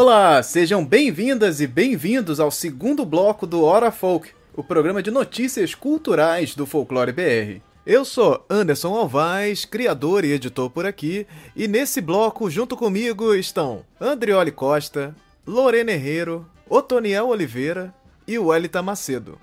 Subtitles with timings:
[0.00, 5.74] Olá, sejam bem-vindas e bem-vindos ao segundo bloco do Hora Folk, o programa de notícias
[5.74, 7.60] culturais do Folclore BR.
[7.84, 11.26] Eu sou Anderson Alvaz, criador e editor por aqui,
[11.56, 17.92] e nesse bloco, junto comigo, estão Andrioli Costa, Lorena Herrero, Otoniel Oliveira
[18.24, 19.36] e Wellington Macedo.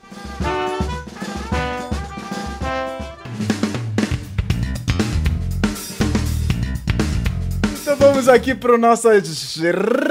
[8.15, 9.57] Vamos aqui para nossas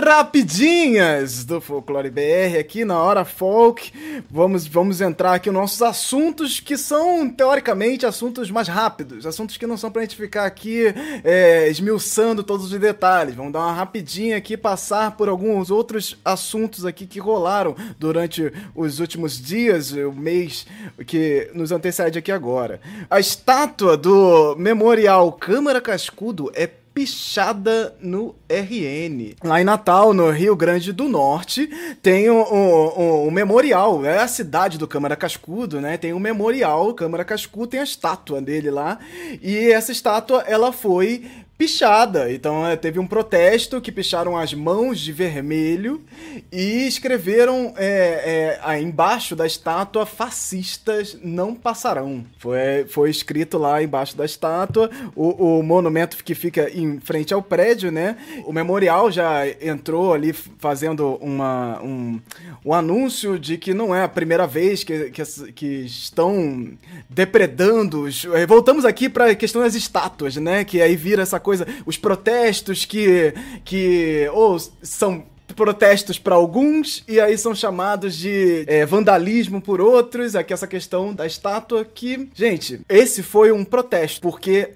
[0.05, 3.91] rapidinhas do Folclore BR aqui na hora folk.
[4.31, 9.67] Vamos, vamos entrar aqui nos nossos assuntos que são teoricamente assuntos mais rápidos, assuntos que
[9.67, 10.93] não são para a gente ficar aqui
[11.25, 13.35] é, esmiuçando todos os detalhes.
[13.35, 19.01] Vamos dar uma rapidinha aqui, passar por alguns outros assuntos aqui que rolaram durante os
[19.01, 20.67] últimos dias, o mês
[21.07, 22.83] que nos antecede aqui agora.
[23.09, 29.35] A estátua do Memorial Câmara Cascudo é pichada no RN.
[29.43, 31.69] Lá em Natal, no Rio Grande do Norte,
[32.01, 35.99] tem um, um, um, memorial, é a cidade do Câmara Cascudo, né?
[35.99, 39.01] Tem um memorial, Câmara Cascudo tem a estátua dele lá,
[39.43, 41.25] e essa estátua, ela foi
[41.57, 42.33] pichada.
[42.33, 46.03] Então é, teve um protesto que picharam as mãos de vermelho
[46.51, 52.25] e escreveram é, é, embaixo da estátua fascistas não passarão.
[52.39, 54.91] Foi, foi escrito lá embaixo da estátua.
[55.15, 58.17] O, o monumento que fica em frente ao prédio, né?
[58.45, 62.21] O memorial já entrou ali fazendo uma, um,
[62.65, 66.69] um anúncio de que não é a primeira vez que, que, que estão
[67.09, 68.03] depredando.
[68.03, 68.25] Os...
[68.49, 70.65] Voltamos aqui para a questão das estátuas, né?
[70.65, 73.33] Que aí vira essa coisa, os protestos que,
[73.65, 80.35] que ou são protestos para alguns e aí são chamados de é, vandalismo por outros.
[80.35, 84.71] Aqui essa questão da estátua que, gente, esse foi um protesto porque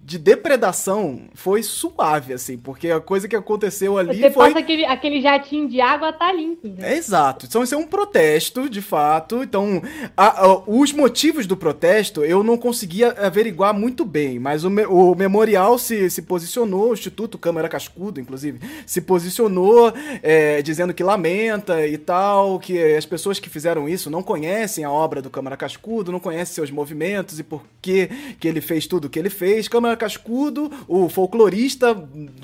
[0.00, 4.84] de depredação foi suave assim, porque a coisa que aconteceu ali Você foi passa aquele,
[4.84, 6.68] aquele jatinho de água tá limpo.
[6.68, 6.94] Né?
[6.94, 7.46] É, exato.
[7.46, 9.42] Então isso é um protesto, de fato.
[9.42, 9.82] Então
[10.16, 14.86] a, a, os motivos do protesto eu não conseguia averiguar muito bem, mas o, me,
[14.86, 19.87] o memorial se, se posicionou, o Instituto Câmara Cascudo, inclusive, se posicionou
[20.22, 24.90] é, dizendo que lamenta e tal, que as pessoas que fizeram isso não conhecem a
[24.90, 29.06] obra do Câmara Cascudo, não conhecem seus movimentos e por que, que ele fez tudo
[29.06, 29.68] o que ele fez.
[29.68, 31.96] Câmara Cascudo, o folclorista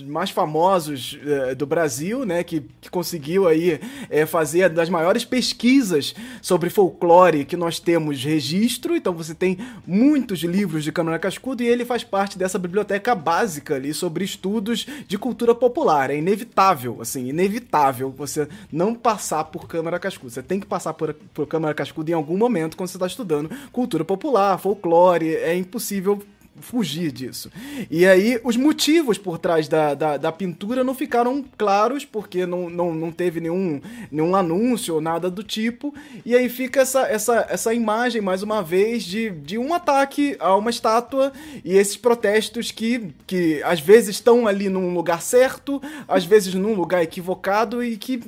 [0.06, 6.14] mais famosos é, do Brasil, né, que, que conseguiu aí é, fazer das maiores pesquisas
[6.40, 11.66] sobre folclore que nós temos registro, então você tem muitos livros de Câmara Cascudo e
[11.66, 16.10] ele faz parte dessa biblioteca básica ali sobre estudos de cultura popular.
[16.10, 20.30] É inevitável, assim, inevitável você não passar por Câmara Cascudo.
[20.30, 23.50] Você tem que passar por, por Câmara Cascudo em algum momento quando você está estudando
[23.72, 25.34] cultura popular, folclore.
[25.34, 26.22] É impossível
[26.60, 27.50] fugir disso.
[27.90, 32.70] E aí, os motivos por trás da, da, da, pintura não ficaram claros, porque não,
[32.70, 35.94] não, não teve nenhum, nenhum anúncio ou nada do tipo.
[36.24, 40.54] E aí fica essa, essa, essa imagem, mais uma vez, de, de um ataque a
[40.56, 41.32] uma estátua
[41.64, 46.74] e esses protestos que, que às vezes estão ali num lugar certo, às vezes num
[46.74, 48.22] lugar equivocado e que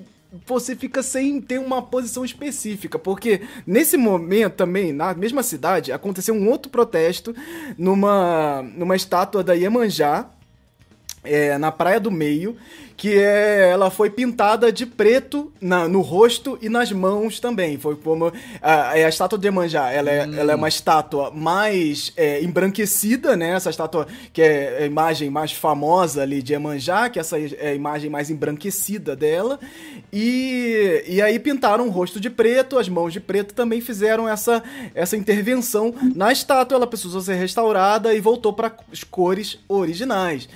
[0.46, 6.34] você fica sem ter uma posição específica, porque nesse momento também, na mesma cidade, aconteceu
[6.34, 7.34] um outro protesto
[7.78, 10.28] numa, numa estátua da Iemanjá,
[11.22, 12.56] é, na Praia do Meio,
[12.96, 17.76] que é, ela foi pintada de preto na, no rosto e nas mãos também.
[17.76, 20.34] Foi como a, a estátua de Emanjá, ela é, hum.
[20.34, 23.50] ela é uma estátua mais é, embranquecida, né?
[23.50, 27.74] Essa estátua que é a imagem mais famosa ali de Emanjá, que essa é a
[27.74, 29.60] imagem mais embranquecida dela.
[30.10, 34.62] E, e aí pintaram o rosto de preto, as mãos de preto também fizeram essa,
[34.94, 36.76] essa intervenção na estátua.
[36.76, 40.48] Ela precisou ser restaurada e voltou para as cores originais.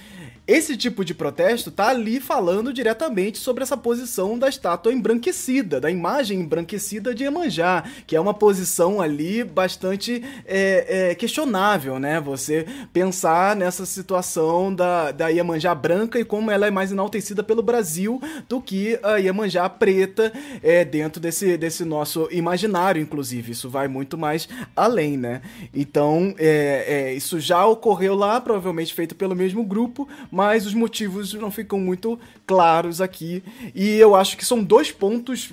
[0.50, 5.88] Esse tipo de protesto tá ali falando diretamente sobre essa posição da estátua embranquecida, da
[5.88, 12.20] imagem embranquecida de Iemanjá, que é uma posição ali bastante é, é, questionável, né?
[12.20, 17.62] Você pensar nessa situação da, da Iemanjá branca e como ela é mais enaltecida pelo
[17.62, 20.32] Brasil do que a Iemanjá preta
[20.64, 23.52] é, dentro desse, desse nosso imaginário, inclusive.
[23.52, 25.42] Isso vai muito mais além, né?
[25.72, 30.08] Então, é, é, isso já ocorreu lá, provavelmente feito pelo mesmo grupo,
[30.48, 33.42] os motivos não ficam muito claros aqui.
[33.74, 35.52] E eu acho que são dois pontos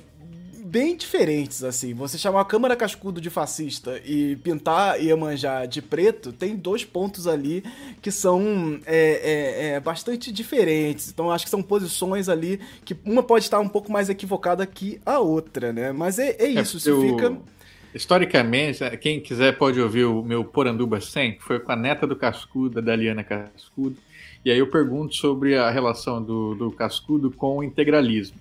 [0.68, 1.94] bem diferentes, assim.
[1.94, 7.26] Você chamar a Câmara Cascudo de fascista e pintar Iemanjá de preto, tem dois pontos
[7.26, 7.64] ali
[8.02, 11.10] que são é, é, é, bastante diferentes.
[11.10, 15.00] Então, acho que são posições ali que uma pode estar um pouco mais equivocada que
[15.06, 15.92] a outra, né?
[15.94, 17.02] Mas é, é isso, é, isso eu...
[17.02, 17.38] fica
[17.94, 22.16] Historicamente, quem quiser pode ouvir o meu Poranduba 100, que foi com a neta do
[22.16, 23.98] Cascudo, da Liana Cascudo.
[24.48, 28.38] E aí eu pergunto sobre a relação do, do Cascudo com o integralismo.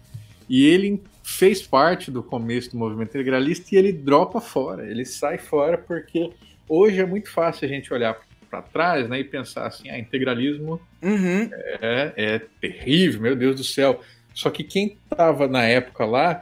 [0.48, 5.36] E ele fez parte do começo do movimento integralista e ele dropa fora, ele sai
[5.36, 6.30] fora porque
[6.68, 8.16] hoje é muito fácil a gente olhar
[8.48, 11.50] para trás né, e pensar assim: ah, integralismo uhum.
[11.80, 14.00] é, é terrível, meu Deus do céu.
[14.32, 16.40] Só que quem estava na época lá,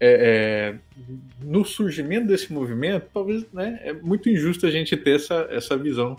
[0.00, 1.04] é, é,
[1.40, 6.18] no surgimento desse movimento, talvez né, é muito injusto a gente ter essa, essa visão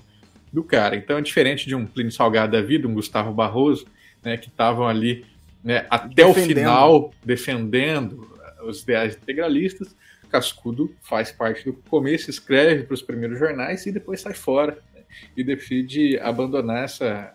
[0.52, 0.96] do cara.
[0.96, 3.88] Então é diferente de um Plínio Salgado da vida, um Gustavo Barroso,
[4.24, 5.26] né, que estavam ali
[5.64, 6.32] né, até defendendo.
[6.32, 9.96] o final defendendo os ideais integralistas.
[10.30, 15.02] Cascudo faz parte do começo, escreve para os primeiros jornais e depois sai fora né,
[15.38, 17.34] e decide abandonar essa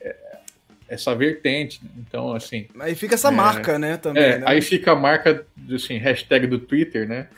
[0.00, 0.16] é,
[0.88, 1.80] essa vertente.
[1.82, 1.90] Né.
[1.98, 2.66] Então, assim.
[2.78, 3.96] Aí fica essa é, marca, né?
[3.96, 4.22] Também.
[4.22, 4.44] É, né?
[4.46, 7.28] Aí fica a marca, assim, hashtag do Twitter, né?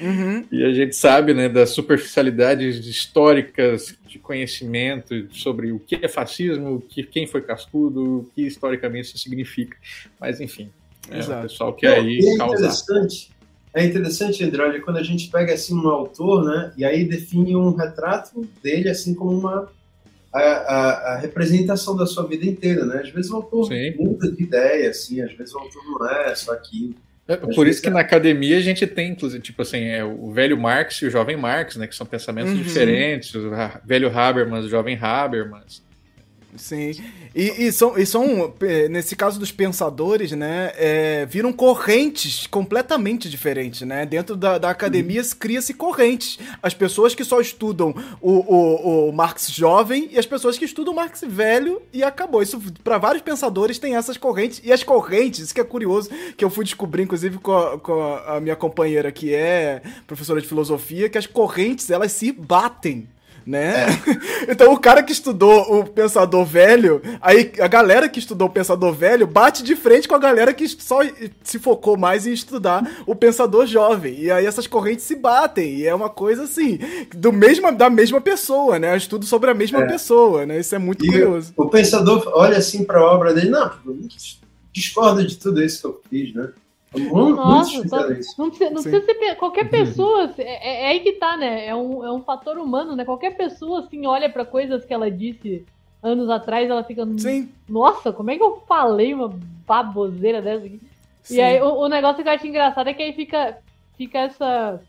[0.00, 0.44] Uhum.
[0.52, 6.76] E a gente sabe né, das superficialidades históricas de conhecimento sobre o que é fascismo,
[6.76, 9.76] o que, quem foi cascudo, o que historicamente isso significa.
[10.20, 10.70] Mas, enfim,
[11.10, 13.30] é, o pessoal que aí é interessante,
[13.72, 17.74] é interessante, Andrade, quando a gente pega assim um autor, né, e aí define um
[17.74, 19.70] retrato dele assim como uma
[20.32, 23.00] a, a, a representação da sua vida inteira, né?
[23.02, 23.94] Às vezes o autor Sim.
[23.96, 26.94] muda de ideia, assim, às vezes o autor não é só aquilo.
[27.28, 30.56] É, por isso que na academia a gente tem, inclusive, tipo assim, é o velho
[30.56, 31.86] Marx e o jovem Marx, né?
[31.86, 32.62] Que são pensamentos uhum.
[32.62, 33.50] diferentes, o
[33.84, 35.85] velho Habermas, o jovem Habermas.
[36.56, 36.94] Sim.
[37.34, 43.28] E, e, são, e são, é, nesse caso dos pensadores, né, é, viram correntes completamente
[43.28, 44.06] diferentes, né?
[44.06, 45.28] Dentro da, da academia uhum.
[45.38, 46.38] cria-se correntes.
[46.62, 50.92] As pessoas que só estudam o, o, o, Marx jovem e as pessoas que estudam
[50.92, 52.42] o Marx velho e acabou.
[52.42, 54.60] Isso, para vários pensadores, tem essas correntes.
[54.64, 58.00] E as correntes, isso que é curioso, que eu fui descobrir, inclusive, com a, com
[58.26, 63.08] a minha companheira, que é professora de filosofia, que as correntes, elas se batem
[63.46, 63.86] né?
[64.46, 64.50] É.
[64.50, 68.92] então o cara que estudou o pensador velho, aí a galera que estudou o pensador
[68.92, 71.00] velho bate de frente com a galera que só
[71.42, 74.18] se focou mais em estudar o pensador jovem.
[74.18, 75.76] E aí essas correntes se batem.
[75.76, 76.78] E é uma coisa assim,
[77.14, 78.96] do mesma, da mesma pessoa, né?
[78.96, 79.86] Estudo sobre a mesma é.
[79.86, 80.58] pessoa, né?
[80.58, 81.52] Isso é muito e curioso.
[81.56, 83.70] O pensador olha assim para a obra dele, não,
[84.72, 86.50] discorda de tudo isso que eu fiz, né?
[86.98, 88.08] Nossa, tá,
[88.38, 91.66] não precisa, não precisa ser qualquer pessoa, assim, é, é, aí que tá, né?
[91.66, 93.04] É um, é um fator humano, né?
[93.04, 95.64] Qualquer pessoa, assim, olha para coisas que ela disse
[96.02, 97.06] anos atrás, ela fica.
[97.18, 97.48] Sim.
[97.68, 100.80] Nossa, como é que eu falei uma baboseira dessa aqui?
[101.22, 101.36] Sim.
[101.36, 103.58] E aí o, o, negócio que eu acho engraçado é que aí fica,
[103.96, 104.80] fica essa,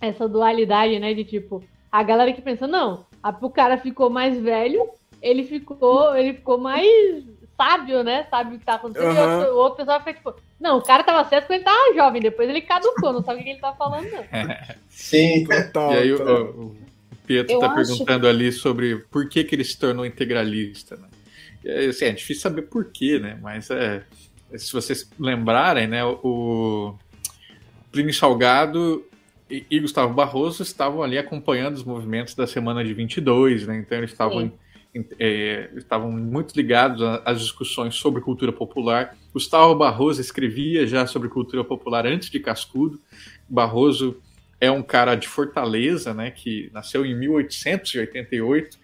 [0.00, 1.14] essa dualidade, né?
[1.14, 4.88] De tipo, a galera que pensa, não, a, o cara ficou mais velho,
[5.22, 7.24] ele ficou, ele ficou mais
[7.56, 8.26] sábio, né?
[8.30, 9.08] Sabe o que tá acontecendo.
[9.08, 9.16] Uhum.
[9.16, 11.64] E o outro, o outro pessoal fica tipo, não, o cara tava certo quando ele
[11.64, 14.24] tava jovem, depois ele caducou, não sabe o que ele tá falando, não.
[14.88, 15.92] Sim, total.
[15.92, 16.76] E aí o, o
[17.26, 17.74] Pietro Eu tá acho...
[17.74, 21.08] perguntando ali sobre por que, que ele se tornou integralista, né?
[21.64, 23.38] É, assim, é difícil saber por quê, né?
[23.42, 24.02] Mas é,
[24.56, 26.94] se vocês lembrarem, né, o
[27.90, 29.04] Plínio Salgado
[29.50, 33.78] e, e Gustavo Barroso estavam ali acompanhando os movimentos da semana de 22, né?
[33.78, 34.52] Então eles estavam Sim
[35.18, 39.16] é, estavam muito ligados às discussões sobre cultura popular.
[39.32, 43.00] Gustavo Barroso escrevia já sobre cultura popular antes de Cascudo.
[43.48, 44.20] Barroso
[44.60, 48.78] é um cara de Fortaleza, né, que nasceu em 1888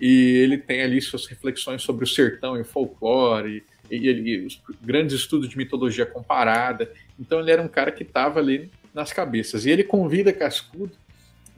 [0.00, 4.46] e ele tem ali suas reflexões sobre o sertão e o folclore e, e, e
[4.46, 6.90] os grandes estudos de mitologia comparada.
[7.18, 9.66] Então ele era um cara que estava ali nas cabeças.
[9.66, 10.92] E ele convida Cascudo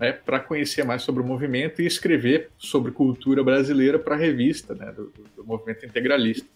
[0.01, 4.75] né, para conhecer mais sobre o movimento e escrever sobre cultura brasileira para a revista
[4.75, 6.49] né, do, do, movimento integralista.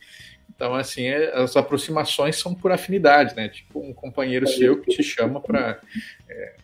[0.54, 3.48] Então, assim, é, as aproximações são por afinidade, né?
[3.48, 5.78] Tipo um companheiro seu que te chama para.
[6.28, 6.54] É,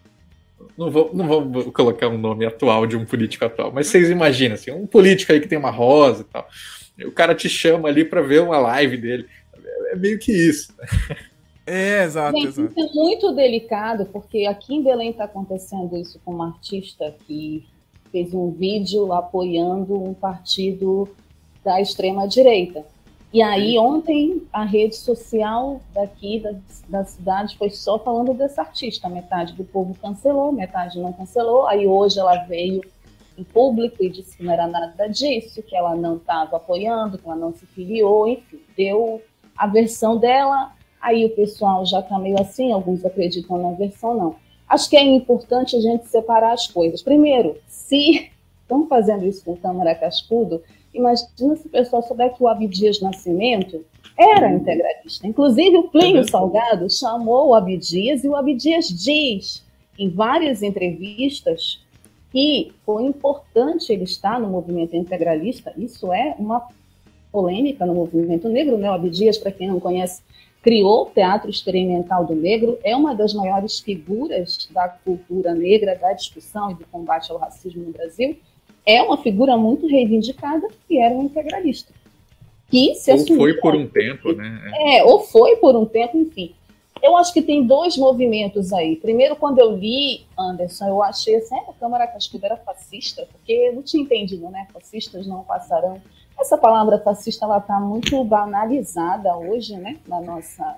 [0.78, 4.54] não, vou, não vou colocar um nome atual de um político atual, mas vocês imaginam,
[4.54, 6.48] assim, um político aí que tem uma rosa e tal.
[7.04, 9.26] O cara te chama ali para ver uma live dele.
[9.90, 10.72] É meio que isso.
[11.72, 12.72] É, exato, Gente, exato.
[12.76, 17.64] Isso é muito delicado, porque aqui em Belém está acontecendo isso com uma artista que
[18.10, 21.08] fez um vídeo apoiando um partido
[21.64, 22.84] da extrema-direita.
[23.32, 26.54] E aí, ontem, a rede social daqui da,
[26.88, 29.08] da cidade foi só falando desse artista.
[29.08, 31.68] Metade do povo cancelou, metade não cancelou.
[31.68, 32.80] Aí, hoje, ela veio
[33.38, 37.24] em público e disse que não era nada disso, que ela não estava apoiando, que
[37.24, 39.22] ela não se filiou, enfim, deu
[39.56, 44.36] a versão dela Aí o pessoal já está meio assim, alguns acreditam na versão, não.
[44.68, 47.02] Acho que é importante a gente separar as coisas.
[47.02, 48.30] Primeiro, se
[48.62, 50.62] estão fazendo isso com Câmara Cascudo,
[50.94, 53.84] imagina se o pessoal souber que o Abdias Nascimento
[54.16, 55.26] era integralista.
[55.26, 59.64] Inclusive, o Plínio é Salgado chamou o Abdias e o Abdias diz
[59.98, 61.80] em várias entrevistas
[62.30, 65.72] que foi importante ele estar no movimento integralista.
[65.76, 66.68] Isso é uma
[67.32, 68.76] polêmica no movimento negro.
[68.76, 68.88] Né?
[68.88, 70.22] Abdias, para quem não conhece,
[70.62, 76.12] criou o Teatro Experimental do Negro, é uma das maiores figuras da cultura negra, da
[76.12, 78.36] discussão e do combate ao racismo no Brasil.
[78.84, 81.92] É uma figura muito reivindicada e era um integralista.
[82.68, 84.72] Que se ou foi por um tempo, né?
[84.78, 86.54] É, ou foi por um tempo, enfim.
[87.02, 88.94] Eu acho que tem dois movimentos aí.
[88.96, 93.74] Primeiro, quando eu li Anderson, eu achei assim, a Câmara Cascudo era fascista, porque eu
[93.74, 94.66] não tinha entendido, né?
[94.72, 96.00] Fascistas não passarão.
[96.40, 99.98] Essa palavra fascista ela está muito banalizada hoje, né?
[100.06, 100.76] Na nossa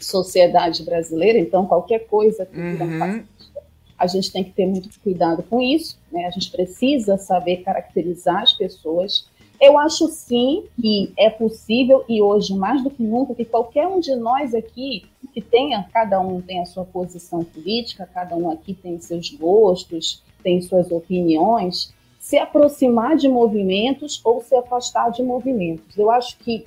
[0.00, 1.38] sociedade brasileira.
[1.38, 2.98] Então, qualquer coisa que vira uhum.
[2.98, 3.62] fascista,
[3.96, 5.98] a gente tem que ter muito cuidado com isso.
[6.10, 6.26] Né?
[6.26, 9.26] A gente precisa saber caracterizar as pessoas
[9.60, 14.00] eu acho sim que é possível, e hoje mais do que nunca, que qualquer um
[14.00, 18.74] de nós aqui, que tenha, cada um tem a sua posição política, cada um aqui
[18.74, 25.94] tem seus gostos, tem suas opiniões, se aproximar de movimentos ou se afastar de movimentos.
[25.94, 26.64] Eu acho que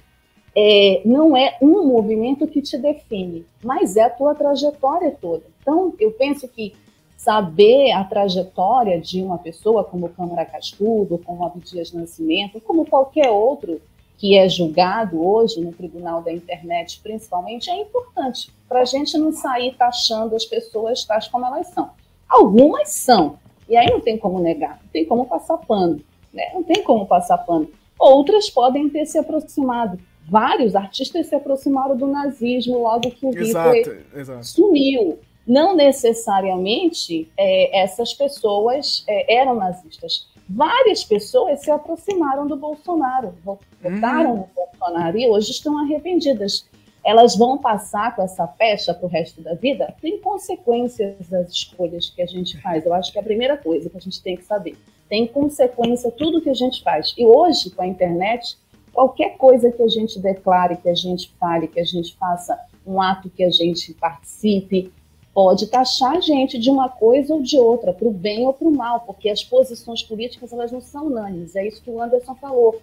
[0.56, 5.42] é, não é um movimento que te define, mas é a tua trajetória toda.
[5.60, 6.76] Então, eu penso que
[7.18, 13.82] saber a trajetória de uma pessoa como Câmara Cascudo, como Abdias Nascimento, como qualquer outro
[14.16, 19.32] que é julgado hoje no Tribunal da Internet, principalmente, é importante para a gente não
[19.32, 21.90] sair taxando as pessoas tais como elas são.
[22.30, 26.02] Algumas são, e aí não tem como negar, não tem como passar pano,
[26.34, 26.52] né?
[26.54, 27.70] não tem como passar pano.
[28.00, 30.00] Outras podem ter se aproximado.
[30.30, 34.04] Vários artistas se aproximaram do nazismo logo que o Hitler
[34.44, 40.28] sumiu não necessariamente é, essas pessoas é, eram nazistas.
[40.50, 44.38] Várias pessoas se aproximaram do Bolsonaro, votaram uhum.
[44.38, 46.66] no Bolsonaro e hoje estão arrependidas.
[47.08, 49.96] Elas vão passar com essa pecha para o resto da vida?
[50.02, 52.86] Tem consequências das escolhas que a gente faz.
[52.86, 54.76] Eu acho que é a primeira coisa que a gente tem que saber.
[55.08, 57.16] Tem consequência tudo que a gente faz.
[57.18, 58.58] E hoje, com a internet,
[58.92, 63.02] qualquer coisa que a gente declare, que a gente fale, que a gente faça um
[63.02, 64.92] ato que a gente participe,
[65.34, 68.68] pode taxar a gente de uma coisa ou de outra, para o bem ou para
[68.68, 71.56] o mal, porque as posições políticas elas não são unânimes.
[71.56, 72.82] É isso que o Anderson falou.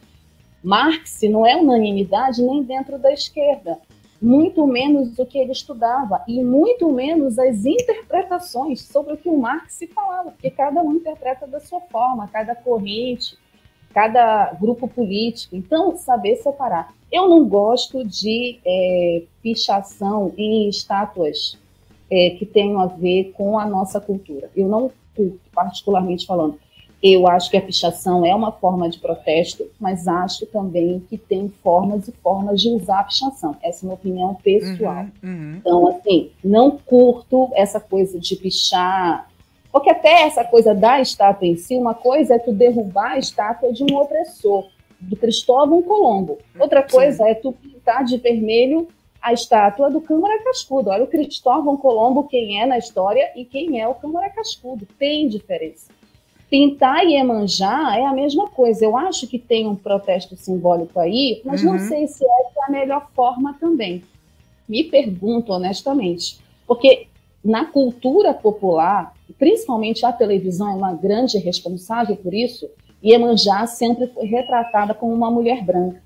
[0.62, 3.78] Marx não é unanimidade nem dentro da esquerda,
[4.25, 9.37] muito menos o que ele estudava e muito menos as interpretações sobre o que o
[9.37, 13.37] Marx falava, porque cada um interpreta da sua forma, cada corrente,
[13.93, 15.54] cada grupo político.
[15.54, 16.95] Então, saber separar.
[17.12, 21.59] Eu não gosto de é, pichação em estátuas
[22.11, 24.50] é, que tenham a ver com a nossa cultura.
[24.57, 24.90] Eu não
[25.54, 26.59] particularmente falando.
[27.06, 31.52] Eu acho que a pichação é uma forma de protesto, mas acho também que tem
[31.62, 33.54] formas e formas de usar a pichação.
[33.62, 35.04] Essa é uma opinião pessoal.
[35.23, 35.56] Uhum, uhum.
[35.58, 39.28] Então, assim, não curto essa coisa de pichar.
[39.70, 43.70] Porque até essa coisa da estátua em si, uma coisa é tu derrubar a estátua
[43.70, 44.66] de um opressor,
[44.99, 46.38] do Cristóvão Colombo.
[46.58, 47.30] Outra coisa Sim.
[47.30, 48.88] é tu pintar de vermelho
[49.20, 50.88] a estátua do Câmara Cascudo.
[50.88, 54.88] Olha o Cristóvão Colombo, quem é na história e quem é o Câmara Cascudo.
[54.99, 55.92] Tem diferença.
[56.54, 58.84] Pintar e Emanjá é a mesma coisa.
[58.84, 61.73] Eu acho que tem um protesto simbólico aí, mas uhum.
[61.73, 64.04] não sei se essa é a melhor forma também.
[64.68, 66.38] Me pergunto honestamente.
[66.64, 67.08] Porque
[67.44, 72.70] na cultura popular, principalmente a televisão é uma grande responsável por isso,
[73.04, 76.00] Iemanjá sempre foi retratada como uma mulher branca.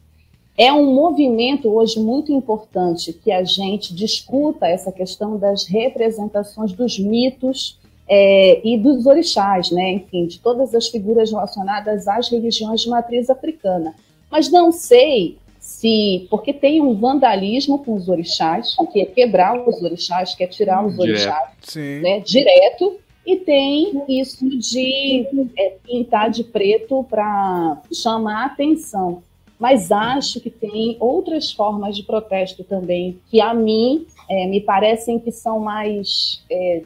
[0.57, 6.99] É um movimento hoje muito importante que a gente discuta essa questão das representações dos
[6.99, 7.79] mitos
[8.09, 9.93] é, e dos orixás, né?
[9.93, 13.95] enfim, de todas as figuras relacionadas às religiões de matriz africana.
[14.31, 16.27] Mas não sei se.
[16.31, 20.85] Porque tem um vandalismo com os orixás, que é quebrar os orixás, que é tirar
[20.85, 22.97] os orixás direto, né, direto
[23.27, 25.27] e tem isso de
[25.59, 29.23] é, pintar de preto para chamar a atenção
[29.59, 35.19] mas acho que tem outras formas de protesto também que a mim é, me parecem
[35.19, 36.83] que são mais é,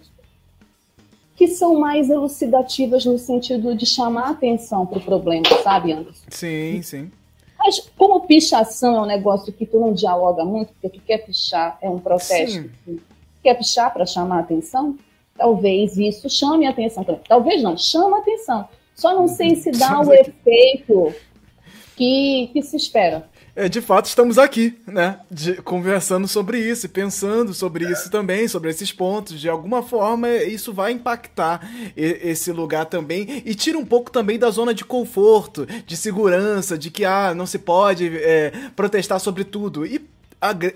[1.36, 6.26] que são mais elucidativas no sentido de chamar atenção para o problema, sabe, Anderson?
[6.28, 7.10] Sim, sim.
[7.58, 11.78] Mas como pichação é um negócio que tu não dialoga muito, porque tu quer pichar,
[11.80, 12.68] é um protesto,
[13.42, 14.96] quer pichar para chamar atenção,
[15.36, 17.04] talvez isso chame atenção.
[17.28, 18.68] Talvez não, chama atenção.
[18.94, 21.14] Só não sei se dá o efeito
[21.96, 23.28] que, que se espera.
[23.54, 25.20] É, de fato, estamos aqui, né?
[25.30, 29.38] De, conversando sobre isso e pensando sobre isso também, sobre esses pontos.
[29.38, 34.50] De alguma forma, isso vai impactar esse lugar também e tira um pouco também da
[34.50, 39.84] zona de conforto, de segurança, de que ah, não se pode é, protestar sobre tudo.
[39.84, 40.00] E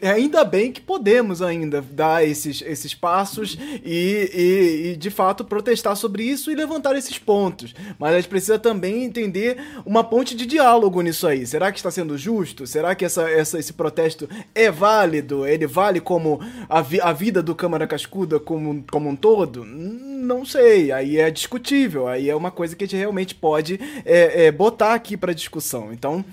[0.02, 5.96] ainda bem que podemos ainda dar esses, esses passos e, e, e, de fato protestar
[5.96, 7.74] sobre isso e levantar esses pontos.
[7.98, 11.44] Mas a gente precisa também entender uma ponte de diálogo nisso aí.
[11.44, 12.64] Será que está sendo justo?
[12.64, 15.44] Será que essa, essa, esse protesto é válido?
[15.44, 19.64] Ele vale como a, vi, a vida do Câmara Cascuda como, como um todo?
[19.64, 20.92] Não sei.
[20.92, 22.06] Aí é discutível.
[22.06, 25.92] Aí é uma coisa que a gente realmente pode é, é, botar aqui para discussão.
[25.92, 26.24] Então.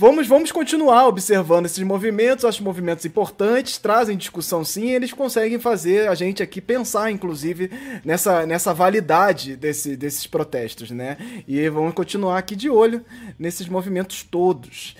[0.00, 6.08] Vamos, vamos continuar observando esses movimentos, acho movimentos importantes, trazem discussão sim, eles conseguem fazer
[6.08, 7.68] a gente aqui pensar, inclusive,
[8.04, 11.16] nessa, nessa validade desse, desses protestos, né?
[11.48, 13.04] E vamos continuar aqui de olho
[13.36, 14.94] nesses movimentos todos.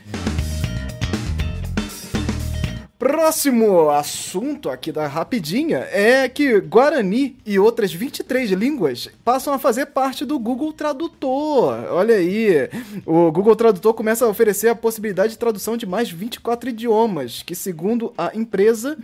[3.08, 9.86] Próximo assunto aqui da Rapidinha é que Guarani e outras 23 línguas passam a fazer
[9.86, 11.86] parte do Google Tradutor.
[11.90, 12.68] Olha aí,
[13.06, 17.54] o Google Tradutor começa a oferecer a possibilidade de tradução de mais 24 idiomas, que,
[17.54, 18.98] segundo a empresa,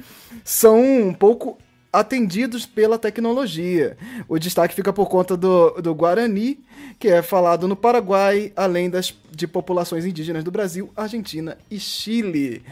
[0.45, 1.57] são um pouco
[1.95, 3.97] atendidos pela tecnologia.
[4.29, 6.59] O destaque fica por conta do, do Guarani,
[6.99, 12.63] que é falado no Paraguai, além das, de populações indígenas do Brasil, Argentina e Chile.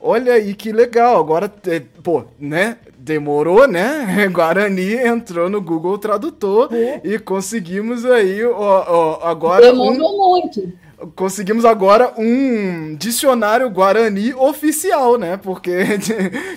[0.00, 1.18] Olha aí que legal.
[1.18, 2.78] Agora, é, pô, né?
[2.96, 4.28] Demorou, né?
[4.30, 7.00] Guarani entrou no Google Tradutor é.
[7.02, 8.84] e conseguimos aí, ó,
[9.20, 9.66] ó agora.
[9.66, 10.40] Demorou um...
[10.40, 10.72] muito
[11.14, 15.36] conseguimos agora um dicionário Guarani oficial, né?
[15.36, 16.14] Porque de,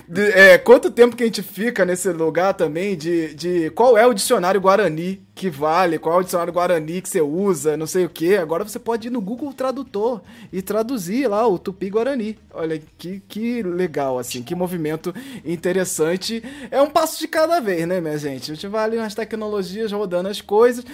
[0.08, 4.06] de, é, quanto tempo que a gente fica nesse lugar também de, de qual é
[4.06, 8.06] o dicionário Guarani que vale, qual é o dicionário Guarani que você usa, não sei
[8.06, 8.38] o que.
[8.38, 10.22] Agora você pode ir no Google Tradutor
[10.54, 12.38] e traduzir lá o Tupi Guarani.
[12.54, 15.12] Olha que, que legal, assim, que movimento
[15.44, 16.44] interessante.
[16.70, 18.52] É um passo de cada vez, né, minha gente?
[18.52, 20.86] A gente vai ali nas tecnologias rodando as coisas,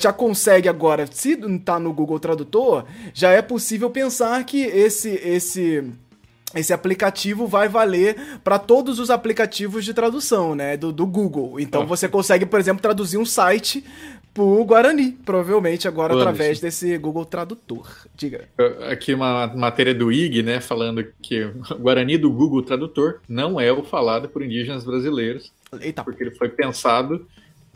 [0.00, 5.84] já consegue agora, se tá no Google Tradutor, já é possível pensar que esse esse
[6.54, 11.60] esse aplicativo vai valer para todos os aplicativos de tradução, né, do, do Google.
[11.60, 13.84] Então você consegue, por exemplo, traduzir um site
[14.32, 17.88] pro Guarani, provavelmente agora através desse Google Tradutor.
[18.16, 18.48] Diga.
[18.90, 23.72] Aqui uma matéria do IG, né, falando que o Guarani do Google Tradutor não é
[23.72, 26.04] o falado por indígenas brasileiros, Eita.
[26.04, 27.26] porque ele foi pensado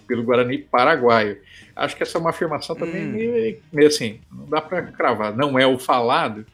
[0.07, 1.39] pelo Guarani paraguaio.
[1.75, 3.13] Acho que essa é uma afirmação também hum.
[3.13, 6.47] meio, meio assim, não dá para cravar, não é o falado,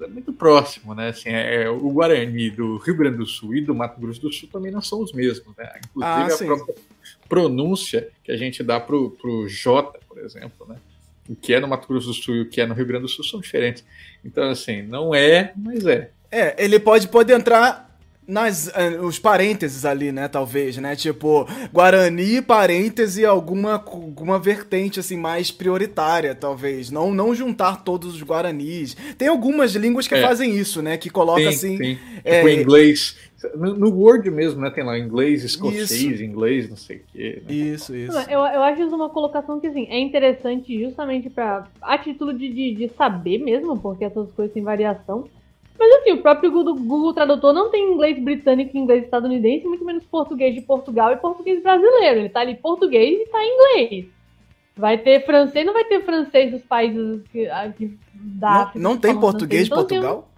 [0.00, 1.08] é muito próximo, né?
[1.08, 4.32] Assim, é, é, o Guarani do Rio Grande do Sul e do Mato Grosso do
[4.32, 5.70] Sul também não são os mesmos, né?
[5.84, 6.74] Inclusive ah, a própria
[7.28, 10.76] pronúncia que a gente dá pro, pro J, por exemplo, né?
[11.28, 13.02] O que é no Mato Grosso do Sul e o que é no Rio Grande
[13.02, 13.84] do Sul são diferentes.
[14.24, 16.10] Então, assim, não é, mas é.
[16.30, 17.89] É, ele pode, pode entrar
[18.30, 20.96] nas uh, os parênteses ali, né, talvez, né?
[20.96, 26.90] Tipo, Guarani, parêntese, alguma alguma vertente assim mais prioritária, talvez.
[26.90, 28.96] Não não juntar todos os guaranis.
[29.18, 30.22] Tem algumas línguas que é.
[30.22, 31.98] fazem isso, né, que coloca assim, tem.
[32.24, 33.16] É, tipo, inglês
[33.54, 34.70] no, no, Word mesmo, né?
[34.70, 36.22] Tem lá inglês, escocês, isso.
[36.22, 37.42] inglês, não sei o quê.
[37.46, 37.54] Né?
[37.54, 38.18] Isso, isso.
[38.28, 42.48] Eu, eu acho isso uma colocação que, assim, é interessante justamente para a título de,
[42.52, 45.26] de, de, saber mesmo, porque essas coisas têm variação.
[45.80, 49.82] Mas assim, o próprio Google, Google Tradutor não tem inglês britânico e inglês estadunidense, muito
[49.82, 52.20] menos português de Portugal e português brasileiro.
[52.20, 54.06] Ele tá ali português e tá em inglês.
[54.76, 59.18] Vai ter francês, não vai ter francês dos países que, que da Não, não tem
[59.18, 60.28] português de então, Portugal?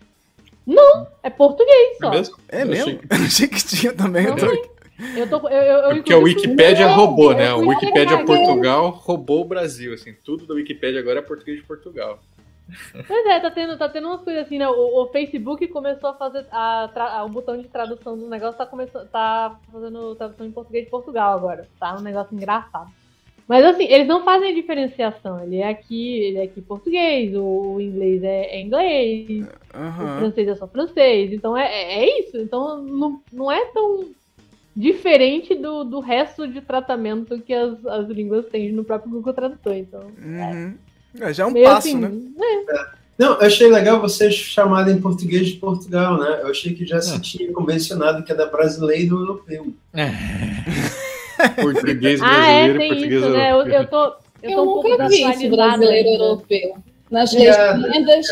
[0.64, 0.76] Tem...
[0.76, 2.06] Não, é português só.
[2.06, 2.36] É mesmo?
[2.48, 3.00] É mesmo?
[3.10, 4.26] Eu achei que tinha também.
[4.26, 4.36] Não,
[5.16, 7.48] eu tô, eu, eu, é porque a Wikipédia roubou, né?
[7.48, 12.20] A Wikipédia Portugal roubou o Brasil, assim, tudo da Wikipédia agora é português de Portugal.
[13.06, 14.68] Pois é, tá tendo, tá tendo umas coisas assim, né?
[14.68, 16.46] O, o Facebook começou a fazer.
[16.50, 20.84] A, a, o botão de tradução do negócio tá, começando, tá fazendo tradução em português
[20.84, 21.68] de Portugal agora.
[21.78, 22.90] Tá um negócio engraçado.
[23.46, 25.42] Mas assim, eles não fazem diferenciação.
[25.42, 30.14] Ele é aqui, ele é aqui português, o inglês é, é inglês, uhum.
[30.14, 31.32] o francês é só francês.
[31.32, 32.38] Então é, é, é isso.
[32.38, 34.10] Então não, não é tão
[34.74, 39.74] diferente do, do resto de tratamento que as, as línguas têm no próprio Google Tradutor.
[39.74, 40.38] Então, uhum.
[40.38, 40.74] É,
[41.32, 42.10] já é um Meio passo, assim, né?
[42.68, 43.02] É.
[43.18, 46.40] Não, eu achei legal vocês chamarem português de Portugal, né?
[46.42, 47.18] Eu achei que já se é.
[47.20, 49.72] tinha convencionado que é da brasileiro europeu.
[49.94, 50.10] É.
[51.60, 53.52] português brasileiro, ah, é, tem português isso, né?
[53.52, 56.76] Eu, eu tô, eu, eu tô um pouco brasileiro europeu.
[57.10, 58.26] Nas legendas.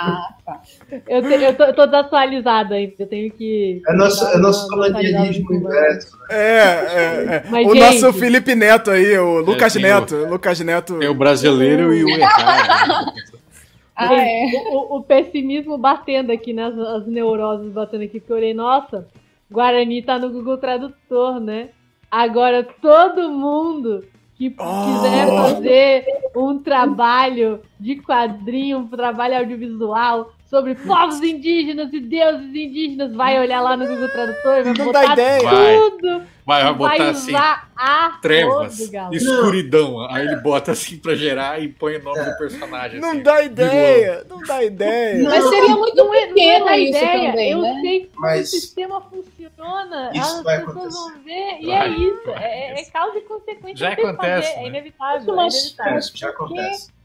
[0.00, 0.62] Ah, tá.
[1.08, 3.82] Eu, te, eu, tô, eu tô desatualizada ainda, eu tenho que.
[3.88, 6.16] É nosso, é nosso colonialismo inverso.
[6.16, 6.26] Né?
[6.30, 7.44] É, é, é.
[7.50, 8.02] Mas, o gente...
[8.02, 10.14] nosso Felipe Neto aí, o Lucas é, Neto.
[10.14, 11.02] O, Lucas Neto.
[11.02, 13.12] É o brasileiro e o errado.
[13.96, 14.44] Ah, é.
[14.70, 16.66] o, o, pessimismo batendo aqui, né?
[16.66, 19.08] As, as neuroses batendo aqui, porque eu olhei, nossa,
[19.50, 21.70] Guarani tá no Google Tradutor, né?
[22.08, 24.04] Agora todo mundo
[24.38, 24.84] que oh.
[24.84, 33.38] quiser fazer um trabalho de quadrinho, trabalho audiovisual, sobre povos indígenas e deuses indígenas, vai
[33.38, 35.80] olhar lá no Google Tradutor, vai não botar ideia.
[35.90, 36.22] tudo.
[36.46, 38.80] Vai, vai botar vai assim, a trevas,
[39.12, 40.00] escuridão.
[40.10, 42.98] Aí ele bota assim pra gerar e põe o nome do personagem.
[42.98, 45.28] Não assim, dá ideia, não dá ideia.
[45.28, 46.26] Mas seria muito não é,
[46.58, 47.30] não é ideia.
[47.30, 47.80] Também, Eu né?
[47.82, 48.48] sei como Mas...
[48.48, 50.10] o sistema funciona.
[50.14, 50.98] Isso As pessoas acontecer.
[50.98, 51.58] vão ver.
[51.60, 51.86] E vai.
[51.86, 52.30] é isso.
[52.30, 53.76] É, é, causa e consequência.
[53.76, 54.56] Já acontece.
[54.56, 54.62] Né?
[54.62, 55.36] É inevitável.
[55.36, 55.98] Mas, é inevitável.
[55.98, 56.97] É, já acontece.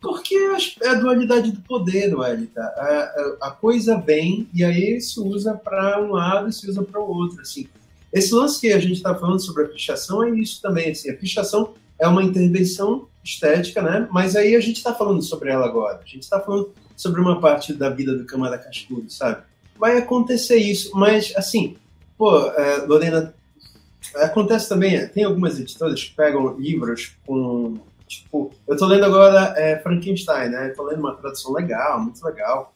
[0.00, 0.34] Porque
[0.82, 2.60] é a dualidade do poder, Wellington.
[2.60, 6.82] A, a, a coisa vem e aí se usa para um lado e se usa
[6.82, 7.40] para o outro.
[7.40, 7.68] Assim.
[8.12, 10.90] Esse lance que a gente está falando sobre a pichação é isso também.
[10.90, 14.08] Assim, a pichação é uma intervenção estética, né?
[14.10, 16.00] Mas aí a gente está falando sobre ela agora.
[16.02, 19.42] A gente está falando sobre uma parte da vida do Camada Cascudo, sabe?
[19.78, 21.76] Vai acontecer isso, mas assim,
[22.16, 23.34] pô, é, Lorena,
[24.16, 27.78] acontece também, tem algumas editoras que pegam livros com
[28.10, 30.70] Tipo, eu tô lendo agora é, Frankenstein, né?
[30.70, 32.74] Tô lendo uma tradução legal, muito legal.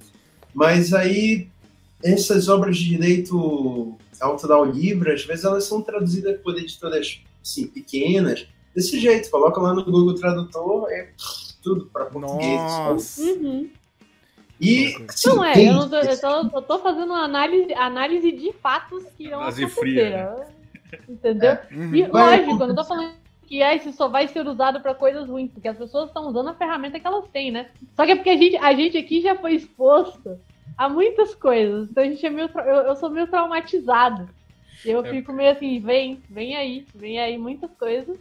[0.54, 1.48] Mas aí,
[2.00, 8.46] essas obras de direito autoral livre, às vezes elas são traduzidas por editoras assim, pequenas,
[8.72, 9.28] desse jeito.
[9.28, 11.10] Coloca lá no Google Tradutor, é
[11.60, 13.18] tudo para português.
[13.18, 13.68] Uhum.
[14.60, 18.30] E, assim, não é, eu, não tô, eu, tô, eu tô fazendo uma análise, análise
[18.30, 20.38] de fatos que não aconteceram.
[20.38, 20.46] Né?
[21.08, 21.50] Entendeu?
[21.50, 21.68] É.
[21.72, 21.92] Uhum.
[21.92, 25.28] E lógico, eu não tô falando que é, isso só vai ser usado para coisas
[25.28, 27.70] ruins, porque as pessoas estão usando a ferramenta que elas têm, né?
[27.94, 30.38] Só que é porque a gente, a gente aqui já foi exposto
[30.76, 34.28] a muitas coisas, então a gente é meio, eu, eu sou meio traumatizado.
[34.84, 35.10] Eu é.
[35.10, 38.18] fico meio assim, vem, vem aí, vem aí muitas coisas.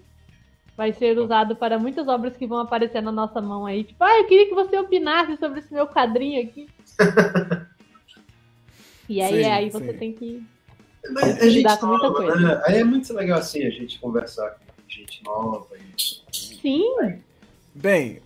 [0.75, 3.83] Vai ser usado para muitas obras que vão aparecer na nossa mão aí.
[3.83, 6.67] Tipo, ah, eu queria que você opinasse sobre esse meu quadrinho aqui.
[9.07, 10.43] e aí, sim, aí você tem que
[11.11, 12.35] Mas a com muita coisa.
[12.35, 12.61] Né?
[12.65, 14.57] Aí é muito legal assim a gente conversar
[14.93, 15.67] gente nova.
[15.75, 16.01] E...
[16.31, 17.19] Sim.
[17.73, 18.21] Bem,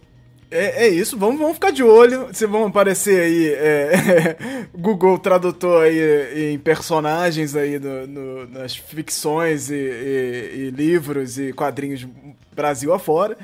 [0.50, 4.38] é, é, isso, vamos, vamos ficar de olho se vão aparecer aí é,
[4.74, 11.52] Google Tradutor aí em personagens aí no, no, nas ficções e, e, e, livros e
[11.52, 12.08] quadrinhos
[12.56, 13.38] Brasil afora.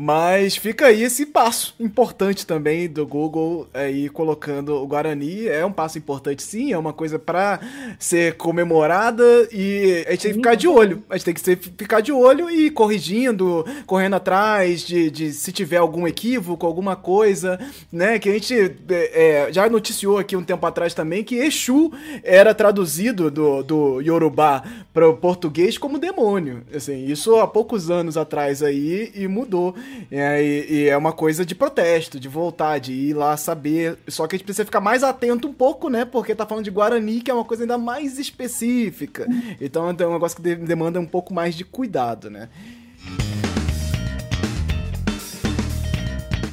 [0.00, 5.48] Mas fica aí esse passo importante também do Google aí colocando o Guarani.
[5.48, 7.58] É um passo importante sim, é uma coisa para
[7.98, 11.02] ser comemorada e a gente tem que ficar de olho.
[11.10, 15.50] A gente tem que ser, ficar de olho e corrigindo, correndo atrás de, de se
[15.50, 17.58] tiver algum equívoco, alguma coisa,
[17.90, 18.20] né?
[18.20, 21.90] Que a gente é, é já noticiou aqui um tempo atrás também que Exu
[22.22, 24.62] era traduzido do, do Yorubá
[24.94, 26.62] para o português como demônio.
[26.72, 29.74] Assim, isso há poucos anos atrás aí e mudou.
[30.10, 33.98] É, e, e, é uma coisa de protesto, de voltar, de ir lá saber.
[34.08, 36.04] Só que a gente precisa ficar mais atento um pouco, né?
[36.04, 39.26] Porque tá falando de Guarani, que é uma coisa ainda mais específica.
[39.60, 42.48] Então é um negócio que demanda um pouco mais de cuidado, né?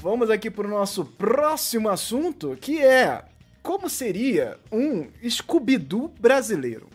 [0.01, 3.23] Vamos aqui para o nosso próximo assunto, que é
[3.63, 6.94] como seria um Scooby-Doo brasileiro.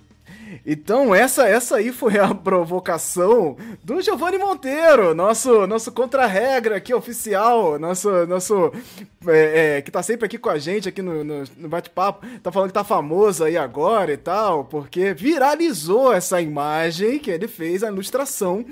[0.65, 7.79] Então, essa essa aí foi a provocação do Giovanni Monteiro, nosso, nosso contra-regra aqui oficial,
[7.79, 8.73] nosso, nosso
[9.27, 12.51] é, é, que tá sempre aqui com a gente, aqui no, no, no bate-papo, tá
[12.51, 17.83] falando que tá famoso aí agora e tal, porque viralizou essa imagem que ele fez,
[17.83, 18.65] a ilustração,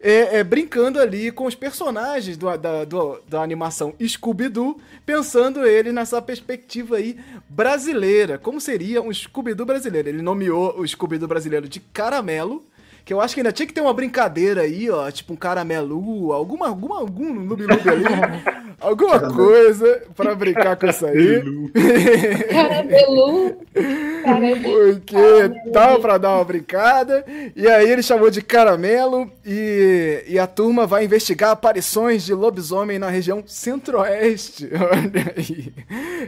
[0.00, 5.92] é, é brincando ali com os personagens do, da, do, da animação Scooby-Doo, pensando ele
[5.92, 7.16] nessa perspectiva aí
[7.48, 8.38] brasileira.
[8.38, 10.08] Como seria um Scooby-Doo brasileiro?
[10.08, 12.64] Ele nomeou o Scooby-Doo brasileiro de Caramelo,
[13.04, 16.32] que eu acho que ainda tinha que ter uma brincadeira aí, ó, tipo um caramelu,
[16.32, 18.04] alguma, alguma, algum nube ali,
[18.80, 21.42] alguma coisa pra brincar com isso aí.
[22.52, 23.56] Caramelu.
[24.62, 27.24] Porque tava pra dar uma brincada,
[27.56, 33.00] e aí ele chamou de caramelo, e, e a turma vai investigar aparições de lobisomem
[33.00, 34.70] na região centro-oeste.
[34.74, 35.72] Olha aí,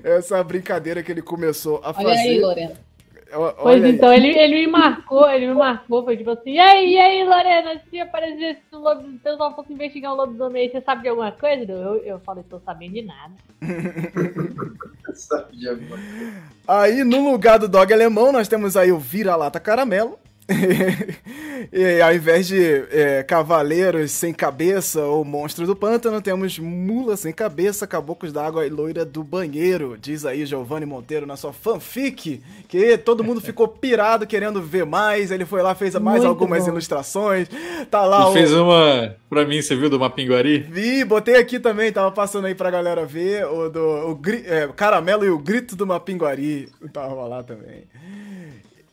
[0.02, 2.09] essa brincadeira que ele começou a fazer.
[2.09, 2.93] Olha aí, Lorena.
[3.37, 3.90] Olha pois aí.
[3.92, 7.25] então, ele, ele me marcou, ele me marcou, foi tipo assim, e aí, e aí,
[7.25, 11.09] Lorena, se aparecesse um lobo, se eu só fosse investigar um lobisomem, você sabe de
[11.09, 11.70] alguma coisa?
[11.70, 13.35] Eu, eu falei, tô sabendo de nada.
[15.14, 16.33] sabe de alguma coisa.
[16.66, 20.18] Aí, no lugar do dog alemão, nós temos aí o vira-lata caramelo.
[21.72, 27.33] e ao invés de é, cavaleiros sem cabeça ou monstros do pântano, temos mula sem
[27.33, 29.96] cabeça, caboclos da água e loira do banheiro.
[29.98, 35.30] Diz aí Giovanni Monteiro na sua fanfic, que todo mundo ficou pirado querendo ver mais.
[35.30, 36.72] Ele foi lá, fez mais Muito algumas bom.
[36.72, 37.48] ilustrações.
[37.90, 38.28] Tá lá.
[38.28, 38.33] O...
[38.33, 40.59] Fez uma pra mim, você viu do Mapinguari?
[40.59, 43.46] Vi, botei aqui também, tava passando aí pra galera ver.
[43.46, 46.68] O do o, é, Caramelo e o Grito do Mapinguari.
[46.92, 47.85] Tava lá também.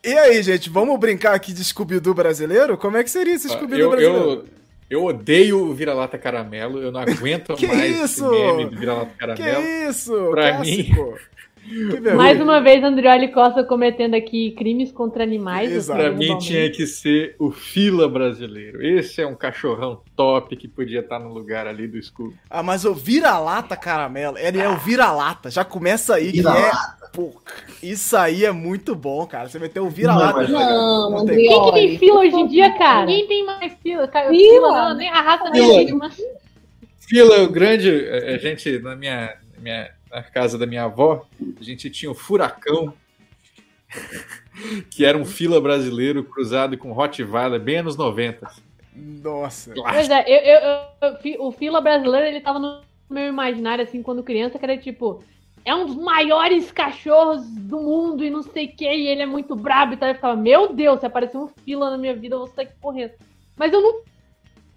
[0.03, 2.75] E aí, gente, vamos brincar aqui de Scooby-Doo brasileiro?
[2.75, 4.29] Como é que seria esse ah, Scooby-Doo brasileiro?
[4.29, 4.45] Eu,
[4.89, 8.25] Eu odeio o vira-lata caramelo, eu não aguento que mais isso?
[8.25, 9.61] esse meme do vira-lata caramelo.
[9.61, 10.29] Que isso?
[10.31, 11.19] Pra Clássico.
[11.63, 15.71] mim, mais uma vez, Andrioli Costa cometendo aqui crimes contra animais.
[15.71, 15.99] Exato.
[15.99, 18.83] pra mim tinha que ser o fila brasileiro.
[18.83, 22.33] Esse é um cachorrão top que podia estar no lugar ali do escuro.
[22.49, 25.51] Ah, mas o vira-lata caramelo, ele é o vira-lata.
[25.51, 26.41] Já começa aí, que é.
[26.41, 27.00] Vira-lata.
[27.13, 27.33] Pô,
[27.83, 29.49] isso aí é muito bom, cara.
[29.49, 30.47] Você meteu o vira-lata.
[30.47, 33.05] Não, Não, Não tem Quem que tem fila hoje em dia, cara?
[33.05, 34.07] Ninguém tem mais fila.
[34.07, 34.39] Cara, Fila?
[34.67, 35.75] fila não, nem a raça nem Fila.
[35.75, 36.11] a vítima.
[36.99, 37.89] Fila, o grande.
[37.89, 41.25] A gente, na minha, minha, na casa da minha avó,
[41.59, 42.93] a gente tinha o Furacão,
[44.89, 48.49] que era um fila brasileiro cruzado com Rottweiler, bem anos 90.
[48.95, 49.73] Nossa.
[49.73, 54.23] Pois é, eu, eu- eu- o fila brasileiro, ele tava no meu imaginário, assim, quando
[54.23, 55.23] criança, que era tipo...
[55.63, 59.25] É um dos maiores cachorros do mundo e não sei o que, e ele é
[59.25, 60.09] muito brabo e tal.
[60.09, 63.13] Eu ficava, meu Deus, se aparecer um fila na minha vida, eu vou sair correndo.
[63.55, 64.01] Mas eu nunca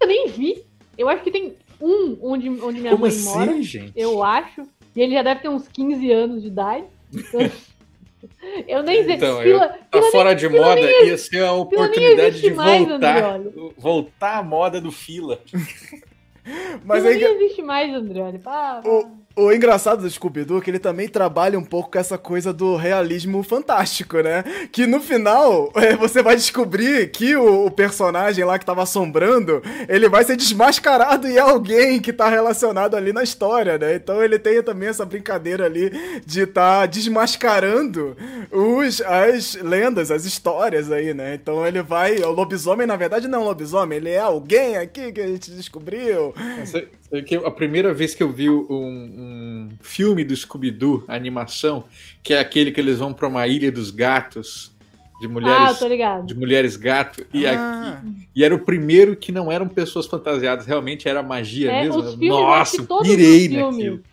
[0.05, 0.63] nem vi.
[0.97, 3.61] Eu acho que tem um onde, onde minha Como mãe assim, mora.
[3.61, 3.91] gente?
[3.95, 4.63] eu acho.
[4.95, 6.85] E ele já deve ter uns 15 anos de idade.
[7.13, 7.41] Então,
[8.67, 9.15] eu nem sei.
[9.15, 13.23] Então, fila, Tá fila fora de moda, ia ser a oportunidade existe de mais, voltar,
[13.33, 13.73] Andrioli.
[13.77, 15.41] voltar à moda do fila.
[16.85, 18.39] Mas fila aí, nem existe mais, Andrioli.
[18.39, 18.89] Pá, pá.
[18.89, 22.53] o, o engraçado do Scooby-Doo é que ele também trabalha um pouco com essa coisa
[22.53, 24.43] do realismo fantástico, né?
[24.71, 29.61] Que no final é, você vai descobrir que o, o personagem lá que tava assombrando,
[29.89, 33.95] ele vai ser desmascarado e é alguém que tá relacionado ali na história, né?
[33.95, 35.91] Então ele tem também essa brincadeira ali
[36.25, 38.15] de estar desmascarando
[38.51, 41.35] os, as lendas, as histórias aí, né?
[41.35, 42.19] Então ele vai.
[42.19, 45.51] O lobisomem, na verdade, não é um lobisomem, ele é alguém aqui que a gente
[45.51, 46.33] descobriu.
[46.65, 46.87] Sei
[47.23, 51.83] que a primeira vez que eu vi um, um filme do Scooby-Doo, a animação,
[52.23, 54.71] que é aquele que eles vão pra uma ilha dos gatos,
[55.19, 56.25] de Ah, mulheres, ligado.
[56.25, 57.99] de mulheres gato, e, Ah.
[58.01, 62.01] aqui- e era o primeiro que não eram pessoas fantasiadas, realmente era magia É, mesmo.
[62.01, 64.03] os filmes, eu acho Nossa, que eu todos pirei os filmes, naquilo.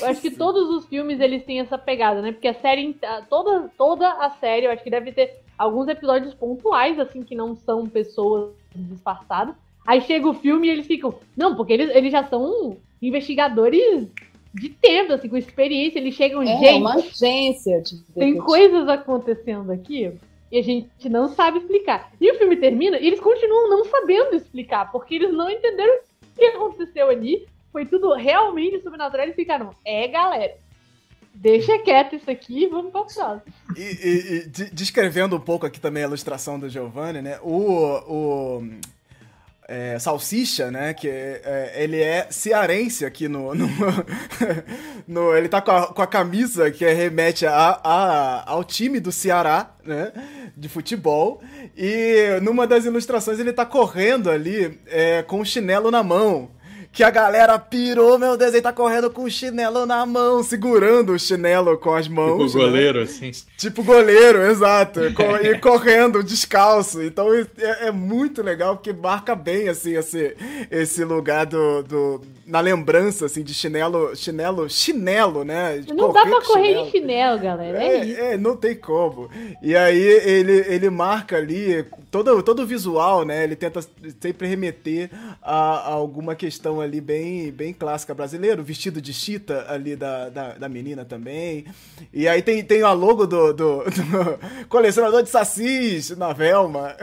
[0.00, 2.32] Eu acho que todos os filmes eles têm essa pegada, né?
[2.32, 2.96] Porque a série,
[3.30, 7.54] toda, toda a série, eu acho que deve ter alguns episódios pontuais, assim, que não
[7.54, 9.54] são pessoas disfarçadas.
[9.86, 11.14] Aí chega o filme e eles ficam.
[11.36, 14.08] Não, porque eles, eles já são investigadores
[14.54, 15.98] de tempo, assim, com experiência.
[15.98, 20.10] Eles chegam, É gente, uma agência de tem coisas acontecendo aqui
[20.50, 22.10] e a gente não sabe explicar.
[22.20, 26.38] E o filme termina e eles continuam não sabendo explicar, porque eles não entenderam o
[26.38, 27.46] que aconteceu ali.
[27.72, 29.26] Foi tudo realmente sobrenatural.
[29.26, 30.54] Eles ficaram, é, galera,
[31.34, 33.42] deixa quieto isso aqui e vamos pra próxima.
[33.76, 37.38] E, e- e de- descrevendo um pouco aqui também a ilustração do Giovanni, né?
[37.42, 37.60] O,
[38.08, 38.62] o
[39.68, 40.94] é, Salsicha, né?
[40.94, 43.54] Que é, é, ele é cearense aqui no.
[43.54, 43.68] no-
[45.06, 49.10] no- ele tá com a, com a camisa que remete a, a- ao time do
[49.12, 50.12] Ceará, né?
[50.56, 51.42] De futebol.
[51.76, 56.50] E numa das ilustrações ele tá correndo ali é, com o chinelo na mão.
[56.96, 61.12] Que a galera pirou, meu Deus, ele tá correndo com o chinelo na mão, segurando
[61.12, 62.54] o chinelo com as Tipo mãos.
[62.54, 62.64] o né?
[62.64, 63.30] goleiro, assim.
[63.58, 65.00] Tipo goleiro, exato.
[65.04, 67.02] E correndo descalço.
[67.02, 70.34] Então é, é muito legal porque marca bem assim esse,
[70.70, 75.78] esse lugar do, do na lembrança assim de chinelo, chinelo, chinelo, né?
[75.78, 76.84] De Não dá pra correr chinelo.
[76.84, 77.82] de chinelo, galera.
[77.82, 78.20] É, isso.
[78.20, 79.28] É, é, não tem como.
[79.60, 83.42] E aí ele, ele marca ali todo, todo o visual, né?
[83.42, 83.80] Ele tenta
[84.20, 85.10] sempre remeter
[85.42, 88.60] a, a alguma questão ali bem, bem clássica brasileira.
[88.60, 91.64] O vestido de chita ali da, da, da menina também.
[92.12, 96.94] E aí tem, tem a logo do, do, do colecionador de sacis na Velma.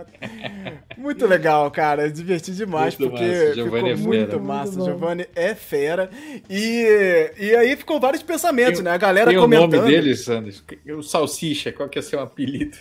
[0.98, 2.10] muito legal, cara.
[2.10, 4.38] Diverti demais, Muito porque massa, ficou é muito fera.
[4.66, 4.80] Massa.
[4.84, 6.10] Giovanni é fera.
[6.48, 8.90] E, e aí ficou vários pensamentos, Tem- né?
[8.92, 9.74] A galera Tem o comentando.
[9.76, 10.62] nome dele, Sanders?
[10.96, 12.76] O Salsicha, qual que é seu apelido?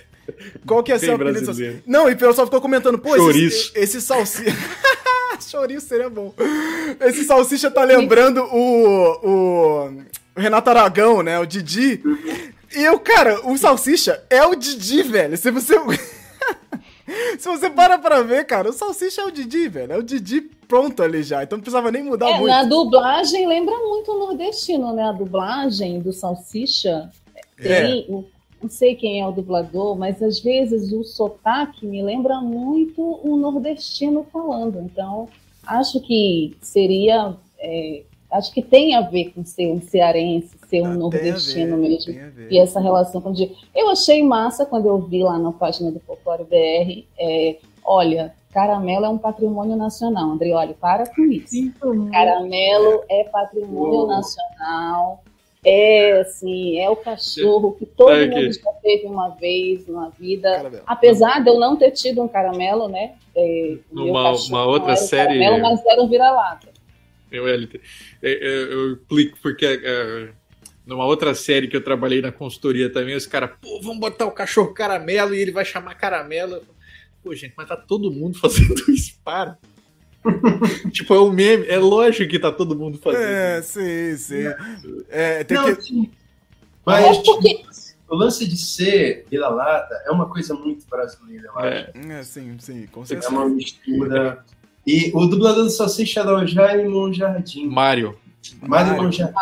[0.66, 1.42] Qual que é Bem seu apelido?
[1.46, 1.82] brasileiro.
[1.88, 4.52] Não, e o pessoal ficou comentando, pô, esse, esse salsicha.
[5.50, 6.34] Chouriço seria bom.
[7.00, 9.86] Esse salsicha tá lembrando o, o,
[10.36, 11.40] o Renato Aragão, né?
[11.40, 12.02] O Didi.
[12.76, 15.38] E eu, cara, o salsicha é o Didi, velho.
[15.38, 15.76] Se você.
[17.39, 19.93] Se você para pra ver, cara, o salsicha é o Didi, velho.
[19.93, 21.43] É o Didi pronto ali já.
[21.43, 22.48] Então não precisava nem mudar É, muito.
[22.48, 25.04] na dublagem lembra muito o nordestino, né?
[25.04, 27.10] A dublagem do Salsicha.
[27.60, 27.63] É.
[27.86, 28.26] Tem, o-
[28.62, 33.38] não sei quem é o dublador, mas às vezes o sotaque me lembra muito um
[33.38, 34.80] nordestino falando.
[34.82, 35.30] Então,
[35.65, 37.36] acho que seria.
[37.60, 41.76] é, acho que tem a ver com ser um cearense, ser um Tem a nordestino
[41.78, 42.13] ver, mesmo.
[42.13, 42.52] tem a ver.
[42.52, 43.50] E essa relação com o dia.
[43.76, 47.06] Eu achei massa quando eu vi lá na página do Folclore BR.
[47.20, 50.32] é, olha, caramelo é um patrimônio nacional.
[50.32, 51.50] Andrioli, para com isso.
[51.50, 52.12] Sinto muito.
[52.12, 54.08] Caramelo é patrimônio Uou.
[54.08, 55.24] nacional.
[55.66, 60.50] É assim, é o cachorro que todo mundo já teve uma vez na vida.
[60.52, 60.84] Caramelo.
[60.86, 63.16] Apesar de eu não ter tido um caramelo, né?
[63.36, 65.40] É, Numa uma outra série.
[65.40, 66.70] Caramelo, mas era um vira-lata.
[67.32, 67.70] Eu, eu,
[68.22, 70.30] eu, explico porque é,
[70.86, 74.32] numa outra série que eu trabalhei na consultoria também, os caras, pô, vamos botar o
[74.32, 76.62] cachorro caramelo e ele vai chamar caramelo.
[77.22, 79.58] Pô, gente, mas tá todo mundo fazendo isso, para.
[80.92, 81.68] tipo, é um meme.
[81.68, 83.24] É lógico que tá todo mundo fazendo.
[83.24, 84.44] É, sim, sim.
[85.10, 86.12] É, tem Não, que...
[86.86, 87.66] Mas porque...
[88.10, 92.12] o lance de ser vira-lata é uma coisa muito brasileira, eu acho.
[92.12, 93.28] É, sim, sim, com certeza.
[93.28, 94.46] É uma mistura.
[94.88, 97.67] E o dublador do Salsicha era o Jaime Monjardim.
[97.67, 98.17] Mário.
[98.62, 99.36] Mário Monjardim.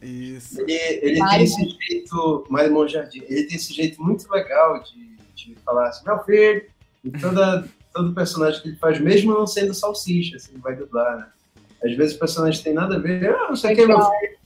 [0.00, 0.58] Isso.
[0.62, 5.54] Ele, ele tem esse jeito, Mário Monjardim, ele tem esse jeito muito legal de, de
[5.56, 6.64] falar assim, meu filho,
[7.04, 11.18] e toda, todo personagem que ele faz, mesmo não sendo salsicha, assim, ele vai dublar,
[11.18, 11.26] né?
[11.84, 14.38] Às vezes o personagem tem nada a ver, ah, não sei o que, meu filho.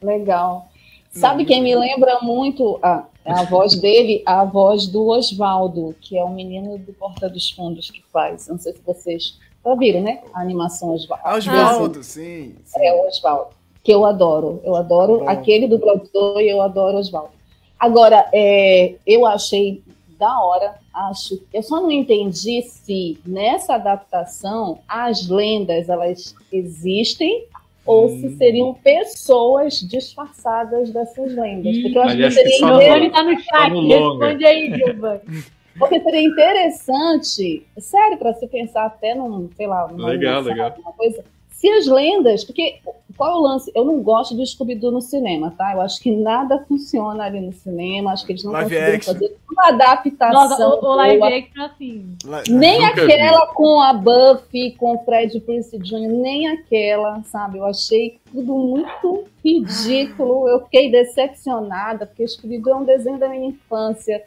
[0.00, 0.70] Legal.
[1.10, 4.22] Sabe quem me lembra muito a, a voz dele?
[4.24, 8.48] A voz do Oswaldo, que é o menino do Porta dos Fundos que faz.
[8.48, 10.22] Não sei se vocês já viram, né?
[10.32, 11.24] A animação Oswaldo.
[11.24, 13.50] Ah, Oswaldo, sim, sim, É, o Oswaldo.
[13.82, 14.60] Que eu adoro.
[14.64, 17.30] Eu adoro aquele dublador e eu adoro Oswaldo.
[17.78, 19.82] Agora, é, eu achei
[20.18, 20.74] da hora.
[20.92, 27.46] Acho, eu só não entendi se nessa adaptação as lendas elas existem
[27.90, 28.20] ou hum.
[28.20, 31.76] se seriam pessoas disfarçadas dessas lendas.
[31.78, 32.96] Porque eu acho que seria interessante.
[32.96, 35.20] Ele tá no chat, responde aí, Gilvan.
[35.78, 40.74] Porque seria interessante, sério, para se pensar até num, sei lá, numa legal, legal.
[40.78, 41.24] Uma coisa
[41.60, 42.80] se as lendas, porque
[43.20, 43.70] qual é o lance?
[43.74, 45.74] Eu não gosto do Scooby-Doo no cinema, tá?
[45.74, 49.12] Eu acho que nada funciona ali no cinema, acho que eles não live conseguiram action.
[49.12, 50.48] fazer uma adaptação.
[50.48, 52.16] Nossa, o, o live action assim.
[52.48, 53.54] Nem aquela vi.
[53.54, 57.58] com a Buffy, com o Fred Prince Jr., nem aquela, sabe?
[57.58, 60.48] Eu achei tudo muito ridículo.
[60.48, 64.24] Eu fiquei decepcionada, porque Scooby-Doo é um desenho da minha infância.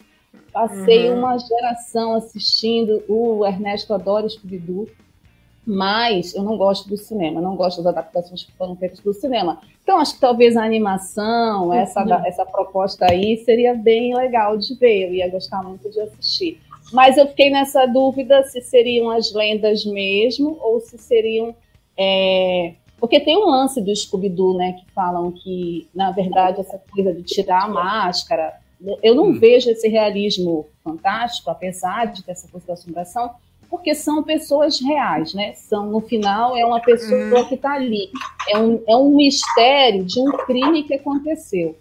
[0.52, 1.18] Passei uhum.
[1.18, 3.04] uma geração assistindo.
[3.10, 4.88] O Ernesto adora Scooby-Doo
[5.66, 9.60] mas eu não gosto do cinema, não gosto das adaptações que foram feitas do cinema.
[9.82, 11.74] Então, acho que talvez a animação, uhum.
[11.74, 16.60] essa, essa proposta aí, seria bem legal de ver, eu ia gostar muito de assistir.
[16.92, 21.56] Mas eu fiquei nessa dúvida se seriam as lendas mesmo, ou se seriam.
[21.98, 22.74] É...
[23.00, 27.24] Porque tem um lance do Scooby-Doo, né, que falam que, na verdade, essa coisa de
[27.24, 28.54] tirar a máscara.
[29.02, 29.40] Eu não hum.
[29.40, 33.32] vejo esse realismo fantástico, apesar de ter essa coisa da assombração,
[33.74, 35.54] porque são pessoas reais, né?
[35.56, 37.46] São, no final, é uma pessoa uhum.
[37.48, 38.08] que está ali.
[38.48, 41.76] É um, é um mistério de um crime que aconteceu.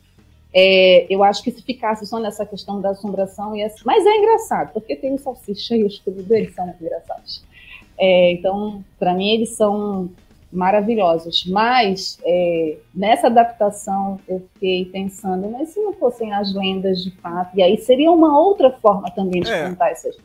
[0.55, 3.71] É, eu acho que se ficasse só nessa questão da assombração, ia...
[3.85, 7.45] mas é engraçado, porque tem o salsicha e os scooby eles são engraçados.
[7.99, 10.09] É, então, para mim, eles são
[10.53, 11.45] maravilhosos.
[11.47, 17.57] Mas, é, nessa adaptação, eu fiquei pensando, mas se não fossem as lendas de fato,
[17.57, 19.69] e aí seria uma outra forma também de é.
[19.69, 20.17] contar essas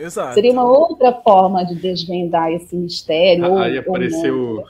[0.00, 0.34] Exato.
[0.34, 3.58] Seria uma outra forma de desvendar esse mistério.
[3.58, 4.64] Aí ou, apareceu.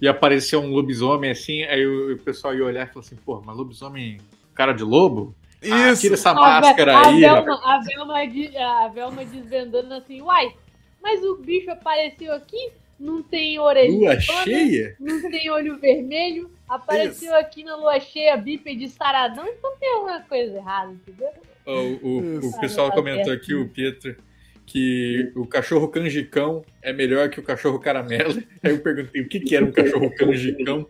[0.00, 3.40] Ia aparecer um lobisomem assim, aí o, o pessoal ia olhar e falar assim, pô,
[3.44, 4.18] mas lobisomem
[4.52, 5.32] cara de lobo?
[5.62, 5.74] Ah, Isso.
[5.74, 7.20] Ah, tira essa a máscara a aí.
[7.20, 8.18] Velma, a, Velma,
[8.58, 10.52] a Velma desvendando assim, uai,
[11.00, 13.90] mas o bicho apareceu aqui, não tem orelha.
[13.90, 14.96] Lua cheia?
[14.98, 16.50] Não tem olho vermelho.
[16.68, 17.34] Apareceu Isso.
[17.34, 21.28] aqui na lua cheia, bípede saradão, então tem alguma coisa errada, entendeu?
[21.66, 24.16] O, o, o pessoal comentou aqui, o Pietro
[24.64, 28.42] que o cachorro canjicão é melhor que o cachorro caramelo.
[28.62, 30.86] Aí eu perguntei o que, que era um cachorro canjicão.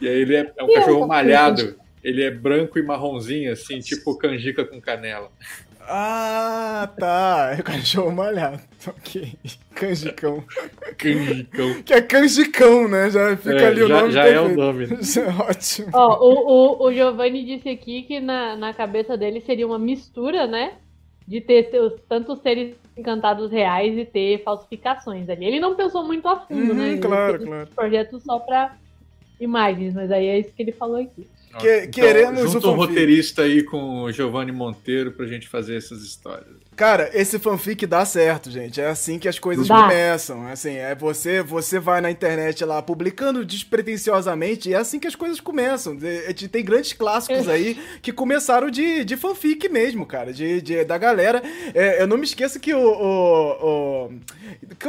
[0.00, 1.76] E aí ele é, é um cachorro malhado.
[2.04, 5.32] Ele é branco e marronzinho, assim, tipo canjica com canela.
[5.88, 7.54] Ah, tá.
[7.56, 8.60] É o cachorro malhado.
[8.86, 9.34] Ok.
[9.74, 10.44] Canjicão.
[10.98, 11.82] Canjicão.
[11.82, 13.10] Que é canjicão, né?
[13.10, 14.12] Já fica é, ali o já, nome.
[14.12, 14.86] Já é o nome.
[14.86, 14.98] Né?
[15.00, 15.88] Isso é ótimo.
[15.92, 20.46] Ó, o, o, o Giovanni disse aqui que na, na cabeça dele seria uma mistura,
[20.46, 20.74] né?
[21.26, 25.44] De ter seus, tantos seres encantados reais e ter falsificações ali.
[25.44, 26.98] Ele não pensou muito a fundo, uhum, né?
[26.98, 27.68] Claro, claro.
[27.74, 28.76] Projeto só para
[29.40, 31.28] imagens, mas aí é isso que ele falou aqui.
[31.58, 36.02] Que, então, queremos junto um roteirista aí com o Giovanni Monteiro pra gente fazer essas
[36.02, 36.65] histórias.
[36.76, 38.78] Cara, esse fanfic dá certo, gente.
[38.78, 39.82] É assim que as coisas dá.
[39.82, 40.46] começam.
[40.46, 45.14] Assim, é você, você vai na internet lá publicando despretensiosamente e é assim que as
[45.14, 45.96] coisas começam.
[46.52, 51.42] Tem grandes clássicos aí que começaram de, de fanfic mesmo, cara, de, de da galera.
[51.74, 54.10] É, eu não me esqueço que o, o,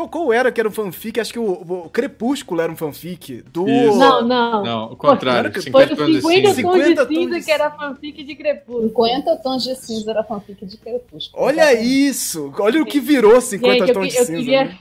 [0.01, 1.21] o, qual era que era um fanfic?
[1.21, 1.51] Acho que o,
[1.85, 3.65] o Crepúsculo era um fanfic do.
[3.65, 4.63] Não, não.
[4.63, 5.53] Não, o contrário.
[5.53, 8.89] Pô, 50 foi o 50, 50 tons de cinza que era fanfic de Crepúsculo.
[8.89, 11.45] 50 tons de cinza era fanfic de Crepúsculo.
[11.45, 12.53] Olha isso!
[12.59, 14.31] Olha o que virou 50 Gente, tons de cinza.
[14.33, 14.79] Queria, né?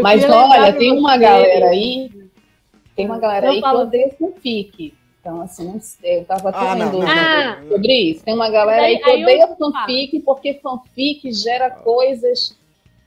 [0.00, 2.10] Mas olha, tem uma galera aí.
[2.96, 4.94] Tem uma galera aí que odeia fanfic.
[5.20, 8.24] Então, assim, eu tava ah, tendo ah, sobre isso.
[8.24, 12.56] Tem uma galera aí, aí que odeia fanfic porque fanfic gera coisas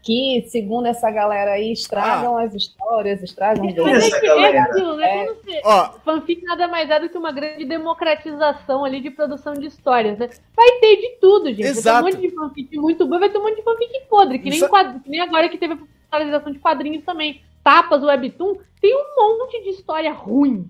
[0.04, 2.44] que, segundo essa galera aí, estragam ah.
[2.44, 5.26] as histórias, estragam os Mas é é aquilo, né?
[5.48, 5.62] É.
[5.64, 5.94] Ó.
[6.04, 10.30] fanfic nada mais é do que uma grande democratização ali de produção de histórias, né?
[10.54, 11.64] Vai ter de tudo, gente.
[11.64, 12.04] Exato.
[12.04, 14.40] Vai ter um monte de fanfic muito boa, vai ter um monte de fanfic podre,
[14.40, 17.42] que nem, quadro, que nem agora que teve a popularização de quadrinhos também.
[17.64, 20.70] Tapas, webtoon, tem um monte de história ruim.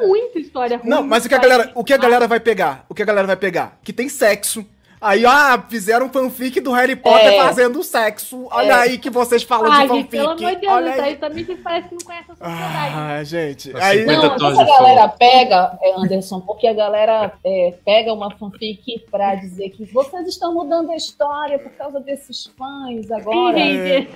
[0.00, 0.88] Muita história ruim.
[0.88, 2.84] Não, mas o que a galera, o que a galera vai pegar?
[2.88, 3.78] O que a galera vai pegar?
[3.84, 4.66] Que tem sexo
[5.02, 7.42] Aí, ah, fizeram fanfic do Harry Potter é.
[7.42, 8.46] fazendo sexo.
[8.52, 8.72] Olha é.
[8.72, 10.10] aí que vocês falam ah, de fanfic.
[10.10, 11.16] Pelo amor de Deus, Olha aí.
[11.16, 12.94] também vocês parecem que não conhecem a sociedade.
[12.94, 13.72] Ah, gente.
[13.76, 14.06] Aí...
[14.06, 19.70] Não, essa galera pega, é, Anderson, porque a galera é, pega uma fanfic pra dizer
[19.70, 23.58] que vocês estão mudando a história por causa desses fãs agora.
[23.58, 24.06] É.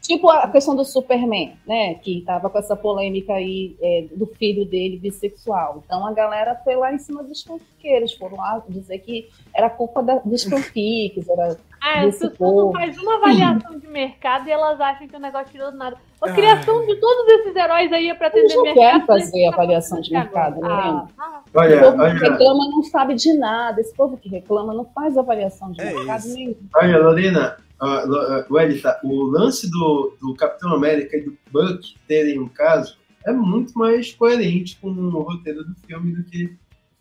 [0.00, 1.94] Tipo a questão do Superman, né?
[1.94, 5.82] Que tava com essa polêmica aí é, do filho dele bissexual.
[5.84, 10.02] Então a galera foi lá em cima dos fanfiqueiros, foram lá dizer que era culpa
[10.02, 11.56] da, dos fanfics, era.
[11.82, 15.72] Ah, as pessoas faz uma avaliação de mercado e elas acham que o negócio tirou
[15.72, 15.96] do nada.
[16.20, 18.66] A criação de todos esses heróis aí é pra atender mercado.
[18.66, 20.68] Não quer fazer avaliação de mercado, né?
[20.70, 22.18] Ah, ah, olha, o povo olha.
[22.18, 23.80] que reclama não sabe de nada.
[23.80, 26.36] Esse povo que reclama não faz avaliação de é mercado isso.
[26.36, 26.68] mesmo.
[26.76, 32.48] Olha, Lorena, uh, Welita, o lance do, do Capitão América e do Buck terem um
[32.48, 36.54] caso é muito mais coerente com o roteiro do filme do que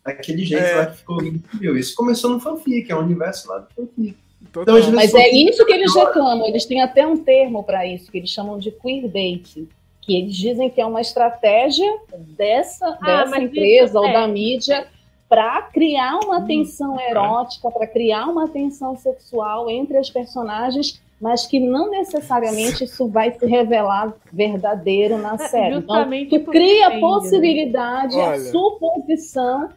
[0.03, 0.75] aquele jeito é.
[0.75, 1.77] lá que ficou horrível.
[1.77, 4.17] Isso começou no fanfic, é o universo lá do fanfic.
[4.41, 4.63] Então,
[4.93, 8.29] Mas é isso que eles reclamam, eles têm até um termo para isso, que eles
[8.29, 9.67] chamam de queerbait,
[10.01, 11.99] que eles dizem que é uma estratégia
[12.37, 14.13] dessa, ah, dessa empresa ou é.
[14.13, 14.87] da mídia
[15.29, 21.45] para criar uma hum, tensão erótica, para criar uma tensão sexual entre as personagens, mas
[21.45, 25.75] que não necessariamente isso vai se revelar verdadeiro na é, série.
[25.75, 26.99] Então, tu cria a né?
[26.99, 28.25] possibilidade, né?
[28.25, 29.69] a suposição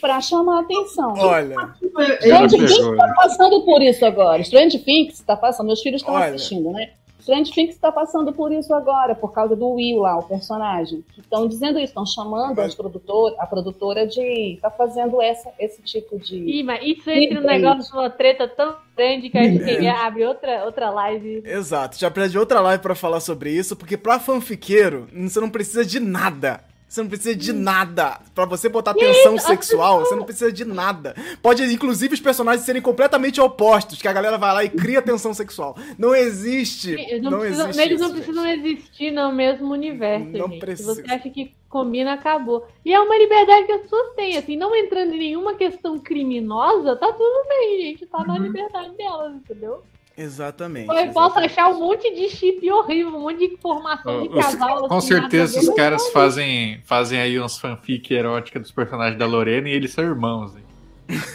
[0.00, 1.14] para chamar a atenção.
[1.16, 1.74] Olha,
[2.20, 4.40] Strange Things está passando por isso agora.
[4.40, 6.90] Strange Things está passando, meus filhos estão assistindo, né?
[7.24, 11.02] Strange Things está passando por isso agora, por causa do Will lá, o personagem.
[11.18, 14.58] Estão dizendo isso, estão chamando as produtor, a produtora de.
[14.60, 16.36] tá fazendo essa, esse tipo de.
[16.36, 20.04] Ih, mas isso entra um negócio de uma treta tão grande que a gente queria
[20.04, 21.42] abrir outra, outra live.
[21.46, 25.82] Exato, já pede outra live para falar sobre isso, porque pra fanfiqueiro, você não precisa
[25.82, 26.62] de nada.
[26.94, 28.20] Você não precisa de nada.
[28.32, 31.12] Para você botar tensão sexual, você não precisa de nada.
[31.42, 35.34] Pode, inclusive, os personagens serem completamente opostos, que a galera vai lá e cria tensão
[35.34, 35.76] sexual.
[35.98, 36.92] Não existe.
[36.92, 38.68] Eles não, não precisam, existe eles isso, não precisam gente.
[38.68, 40.26] existir no mesmo universo.
[40.26, 40.60] Não gente.
[40.60, 40.94] precisa.
[40.94, 42.64] Se você acha que combina, acabou.
[42.84, 46.94] E é uma liberdade que as pessoas têm, assim, não entrando em nenhuma questão criminosa,
[46.94, 48.06] tá tudo bem, gente.
[48.06, 48.42] Tá na uhum.
[48.44, 49.82] liberdade delas, entendeu?
[50.16, 50.94] Exatamente.
[50.94, 54.88] Eu posso achar um monte de chip horrível, um monte de informação de casal.
[54.88, 59.68] Com assim, certeza os caras fazem, fazem aí uns fanfic erótica dos personagens da Lorena
[59.68, 60.54] e eles são irmãos.
[60.54, 60.64] Hein?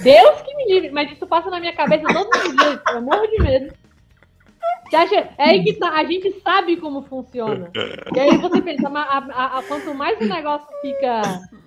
[0.01, 3.27] Deus que me livre, mas isso passa na minha cabeça todos os dias, eu morro
[3.27, 3.73] de medo.
[4.95, 7.69] Acha, é aí que tá, a gente sabe como funciona.
[8.15, 11.21] E aí você pensa, a, a, a, quanto mais o negócio fica.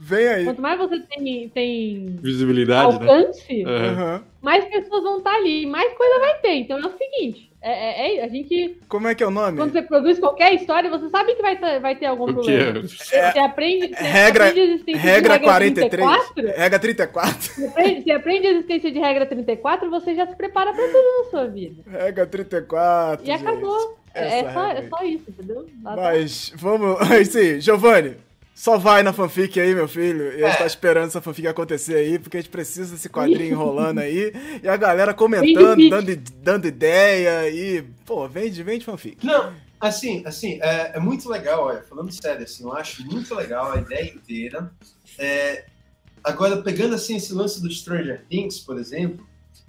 [0.05, 0.44] Vem aí.
[0.44, 3.09] Quanto mais você tem, tem visibilidade, né?
[3.09, 3.70] alcance, né?
[3.70, 4.20] uhum.
[4.42, 6.55] mais pessoas vão estar tá ali, mais coisa vai ter.
[6.55, 8.80] Então é o seguinte: é, é, é, a gente.
[8.88, 9.59] Como é que é o nome?
[9.59, 12.80] Quando você produz qualquer história, você sabe que vai ter, vai ter algum problema.
[12.80, 13.94] É, você aprende.
[13.94, 15.88] Você regra, aprende regra, regra 43.
[15.88, 17.38] 34, regra 34.
[17.38, 21.22] Você aprende, você aprende a existência de regra 34, você já se prepara para tudo
[21.22, 21.80] na sua vida.
[21.88, 23.24] Regra 34.
[23.24, 23.40] E gente.
[23.40, 23.98] acabou.
[24.12, 25.64] É, é só, é só isso, entendeu?
[25.80, 26.98] Mas vamos.
[27.30, 28.16] Sim, Giovanni.
[28.55, 30.38] Só vai na fanfic aí, meu filho.
[30.38, 30.66] E a gente tá é.
[30.66, 34.32] esperando essa fanfic acontecer aí, porque a gente precisa desse quadrinho enrolando aí.
[34.62, 37.82] E a galera comentando, dando, dando ideia e.
[38.05, 39.24] Pô, vende, vende fanfic.
[39.24, 43.72] Não, assim, assim, é, é, muito legal, olha, falando sério, assim, eu acho muito legal
[43.72, 44.70] a ideia inteira.
[45.18, 45.64] É,
[46.22, 49.26] agora, pegando assim esse lance do Stranger Things, por exemplo,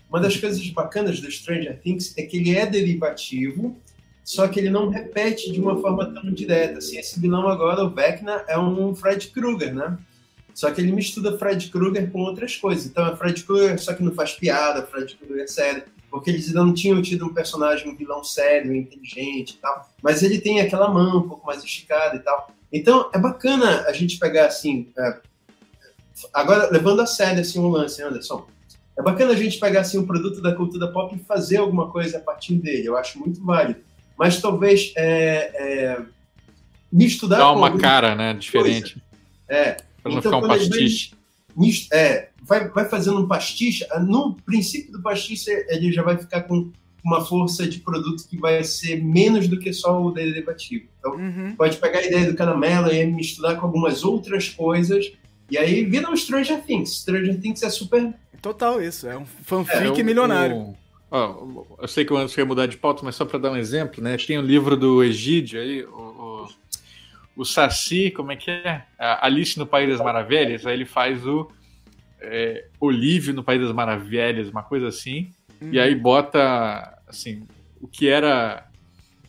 [0.09, 3.81] uma das coisas bacanas do Stranger Things é que ele é derivativo
[4.23, 6.77] só que ele não repete de uma forma tão direta.
[6.77, 9.97] Assim, esse vilão agora, o Vecna, é um Fred Krueger, né?
[10.53, 12.85] Só que ele mistura Fred Krueger com outras coisas.
[12.85, 15.83] Então é Fred Krueger, só que não faz piada, Fred Krueger é sério.
[16.09, 19.89] Porque eles ainda não tinham tido um personagem, um vilão sério, inteligente e tal.
[20.01, 22.49] Mas ele tem aquela mão um pouco mais esticada e tal.
[22.71, 24.87] Então é bacana a gente pegar assim.
[24.97, 25.19] É...
[26.31, 28.47] Agora, levando a sério assim, um lance, Anderson.
[28.97, 32.19] É bacana a gente pegar assim, um produto da cultura pop e fazer alguma coisa
[32.19, 32.87] a partir dele.
[32.87, 33.81] Eu acho muito válido
[34.17, 36.01] mas talvez é, é,
[36.91, 37.37] me estudar.
[37.37, 38.33] Dá uma cara, né?
[38.33, 38.93] Diferente.
[38.93, 39.01] Coisa.
[39.49, 39.77] É.
[40.01, 41.13] Para não então, ficar um pastiche.
[41.91, 43.85] é, vai, vai fazendo um pastiche.
[44.01, 46.71] No princípio do pastiche, ele já vai ficar com
[47.03, 50.85] uma força de produto que vai ser menos do que só o derivativo.
[50.99, 51.55] Então, uhum.
[51.55, 55.11] pode pegar a ideia do caramelo e misturar com algumas outras coisas.
[55.51, 57.01] E aí vira um Stranger Things.
[57.01, 58.13] Stranger Things é super.
[58.41, 59.07] Total, isso.
[59.07, 60.55] É um fanfic é, milionário.
[60.55, 60.75] O,
[61.15, 63.55] Ó, eu sei que o Anderson ia mudar de pauta, mas só para dar um
[63.55, 64.17] exemplo, né?
[64.17, 66.47] Tem o um livro do Egídio aí, o, o,
[67.35, 68.83] o Saci, como é que é?
[68.97, 71.51] Alice no País das Maravilhas, aí ele faz o
[72.19, 75.29] é, Olívio no País das Maravilhas, uma coisa assim,
[75.61, 75.69] uhum.
[75.71, 77.43] e aí bota, assim,
[77.79, 78.67] o que era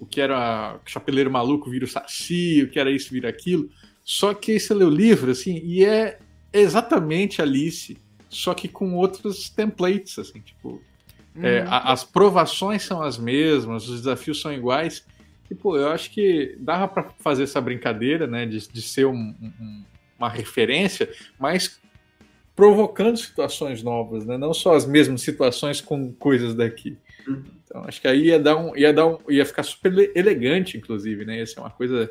[0.01, 3.69] o que era Chapeleiro Maluco vira o Saci, o que era isso vira aquilo,
[4.03, 6.19] só que aí você lê o livro, assim, e é
[6.51, 7.99] exatamente Alice,
[8.31, 10.81] só que com outros templates, assim, tipo
[11.43, 11.69] é, uhum.
[11.69, 15.05] a, as provações são as mesmas, os desafios são iguais.
[15.51, 19.35] E, pô, eu acho que dava para fazer essa brincadeira, né, de, de ser um,
[19.61, 19.85] um,
[20.19, 21.09] uma referência,
[21.39, 21.81] mas
[22.57, 26.97] provocando situações novas, né, não só as mesmas situações com coisas daqui.
[27.27, 27.43] Uhum.
[27.65, 31.25] Então, acho que aí ia dar um, ia dar um, ia ficar super elegante, inclusive,
[31.25, 32.11] né, ia ser uma coisa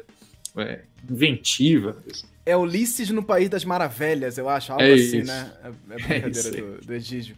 [0.58, 1.98] é, inventiva.
[2.46, 5.28] É Ulisses no País das Maravilhas, eu acho, algo é assim, isso.
[5.28, 5.54] né?
[5.64, 5.72] É, é
[6.08, 7.38] brincadeira é do, do Egídio.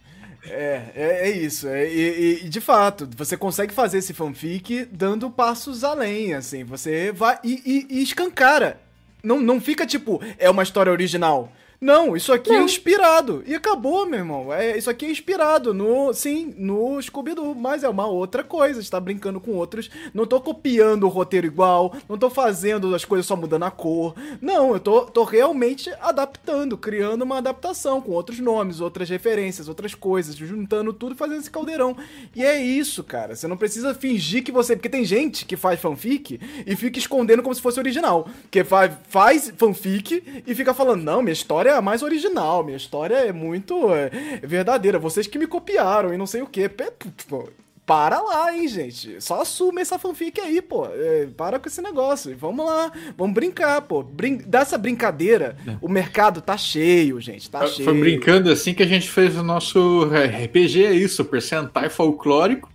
[0.50, 1.68] É, é, é isso.
[1.68, 6.64] É, e, e, de fato, você consegue fazer esse fanfic dando passos além, assim.
[6.64, 8.80] Você vai e, e, e escancara.
[9.22, 11.52] Não, não fica tipo, é uma história original.
[11.80, 12.60] Não, isso aqui é não.
[12.62, 13.42] é inspirado.
[13.46, 14.52] E acabou, meu irmão.
[14.52, 18.80] É, isso aqui é inspirado no, sim, no Scooby-Doo, mas é uma outra coisa.
[18.80, 19.90] Está brincando com outros.
[20.14, 24.14] Não tô copiando o roteiro igual, não tô fazendo as coisas só mudando a cor.
[24.40, 29.94] Não, eu tô, tô realmente adaptando, criando uma adaptação com outros nomes, outras referências, outras
[29.94, 31.96] coisas, juntando tudo e fazendo esse caldeirão.
[32.34, 33.34] E é isso, cara.
[33.34, 37.42] Você não precisa fingir que você, porque tem gente que faz fanfic e fica escondendo
[37.42, 41.70] como se fosse original, que faz, faz fanfic e fica falando: "Não, minha história história
[41.70, 44.10] é mais original, minha história é muito é,
[44.42, 44.98] verdadeira.
[44.98, 46.70] Vocês que me copiaram e não sei o quê.
[47.16, 47.48] Tipo,
[47.84, 49.20] para lá, hein, gente.
[49.20, 50.86] Só assume essa fanfic aí, pô.
[50.86, 52.36] É, para com esse negócio.
[52.38, 54.02] Vamos lá, vamos brincar, pô.
[54.02, 55.76] Brin dessa brincadeira, é.
[55.80, 57.50] o mercado tá cheio, gente.
[57.50, 57.88] Tá Foi cheio.
[57.88, 62.70] Foi brincando assim que a gente fez o nosso RPG, é isso, percentai folclórico.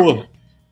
[0.00, 0.24] pô,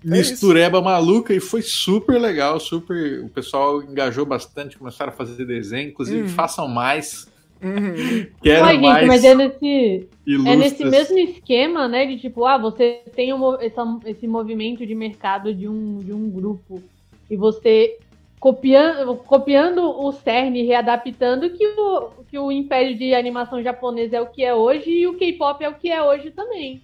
[0.04, 3.24] é mistureba maluca e foi super legal, super.
[3.24, 6.28] O pessoal engajou bastante, começaram a fazer desenho, inclusive uhum.
[6.28, 7.26] façam mais.
[7.62, 8.26] Uhum.
[8.42, 8.98] Quero Ai, mais.
[8.98, 10.08] Gente, mas é nesse,
[10.46, 12.04] é nesse mesmo esquema, né?
[12.04, 16.28] De tipo, ah, você tem um, essa, esse movimento de mercado de um, de um
[16.28, 16.82] grupo
[17.30, 17.98] e você
[18.38, 24.20] copiando, copiando o CERN e readaptando que o, que o império de animação japonesa é
[24.20, 26.82] o que é hoje e o K-pop é o que é hoje também.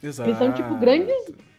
[0.00, 0.30] Exato.
[0.30, 1.16] Eles são, tipo, grandes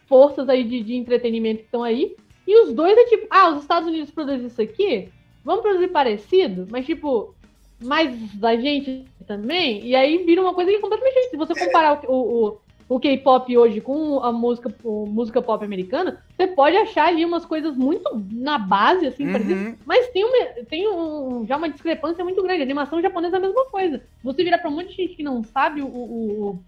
[0.08, 2.16] forças aí de, de entretenimento que estão aí.
[2.46, 5.08] E os dois é tipo, ah, os Estados Unidos produzem isso aqui,
[5.44, 7.34] vamos produzir parecido, mas tipo,
[7.80, 9.84] mais da gente também.
[9.84, 11.30] E aí vira uma coisa que é completamente diferente.
[11.30, 16.22] Se você comparar o, o, o K-pop hoje com a música, a música pop americana,
[16.36, 19.76] você pode achar ali umas coisas muito na base, assim, uhum.
[19.86, 22.60] mas tem, uma, tem um, já uma discrepância muito grande.
[22.60, 24.02] A animação japonesa é a mesma coisa.
[24.22, 26.58] Você virar para um monte de gente que não sabe o, o,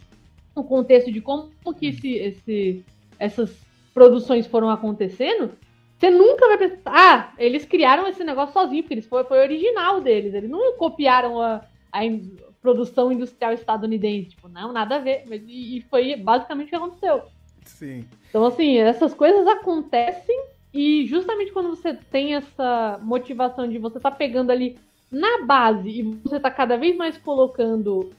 [0.55, 2.85] o contexto de como que esse, esse
[3.19, 3.51] essas
[3.93, 5.53] produções foram acontecendo,
[5.99, 10.01] você nunca vai pensar, ah, eles criaram esse negócio sozinho, porque eles foi, foi original
[10.01, 11.63] deles, eles não copiaram a,
[11.93, 12.01] a
[12.61, 17.23] produção industrial estadunidense, tipo, não, nada a ver, e, e foi basicamente o que aconteceu.
[17.65, 18.05] Sim.
[18.29, 20.39] Então, assim, essas coisas acontecem
[20.73, 24.77] e justamente quando você tem essa motivação de você tá pegando ali
[25.11, 28.11] na base e você tá cada vez mais colocando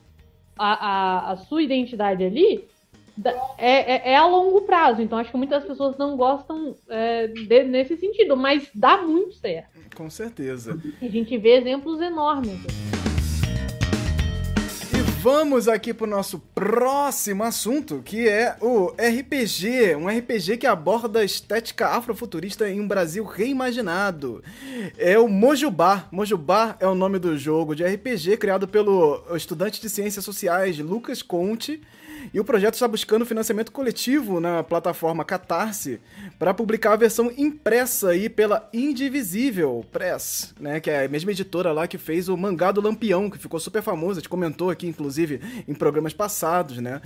[0.58, 2.66] a, a, a sua identidade ali,
[3.58, 7.64] é, é, é, a longo prazo, então acho que muitas pessoas não gostam é, de,
[7.64, 9.70] nesse sentido, mas dá muito certo.
[9.96, 10.78] Com certeza.
[11.02, 12.60] A gente vê exemplos enormes.
[14.94, 20.68] E vamos aqui para o nosso próximo assunto, que é o RPG, um RPG que
[20.68, 24.44] aborda a estética afrofuturista em um Brasil reimaginado.
[24.98, 26.10] É o Mojubá.
[26.12, 31.22] Mojubá é o nome do jogo de RPG criado pelo estudante de ciências sociais Lucas
[31.22, 31.82] Conte
[32.34, 36.00] e o projeto está buscando financiamento coletivo na plataforma Catarse
[36.38, 40.80] para publicar a versão impressa aí pela Indivisível Press, né?
[40.80, 43.82] Que é a mesma editora lá que fez o Mangá do Lampião, que ficou super
[43.82, 44.20] famoso.
[44.20, 47.02] A gente comentou aqui, inclusive, em programas passados, né?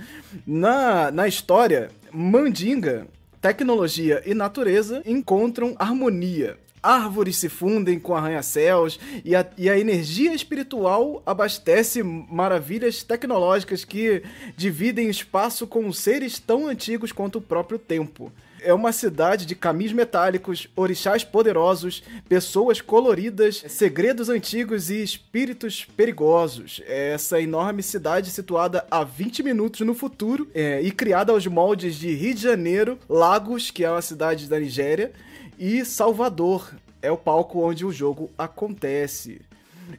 [0.46, 3.06] Na, na história, Mandinga
[3.40, 10.34] tecnologia e natureza encontram harmonia árvores se fundem com arranha-céus e a, e a energia
[10.34, 14.22] espiritual abastece maravilhas tecnológicas que
[14.56, 18.32] dividem espaço com seres tão antigos quanto o próprio tempo.
[18.62, 26.82] É uma cidade de caminhos metálicos, orixás poderosos, pessoas coloridas, segredos antigos e espíritos perigosos.
[26.86, 31.96] É essa enorme cidade situada a 20 minutos no futuro é, e criada aos moldes
[31.96, 35.12] de Rio de Janeiro, Lagos, que é uma cidade da Nigéria,
[35.60, 39.42] e Salvador é o palco onde o jogo acontece.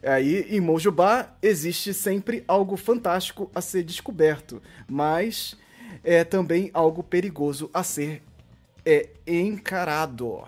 [0.01, 4.59] Aí, em Mojubá, existe sempre algo fantástico a ser descoberto,
[4.89, 5.55] mas
[6.03, 8.24] é também algo perigoso a ser
[8.84, 10.41] é, encarado.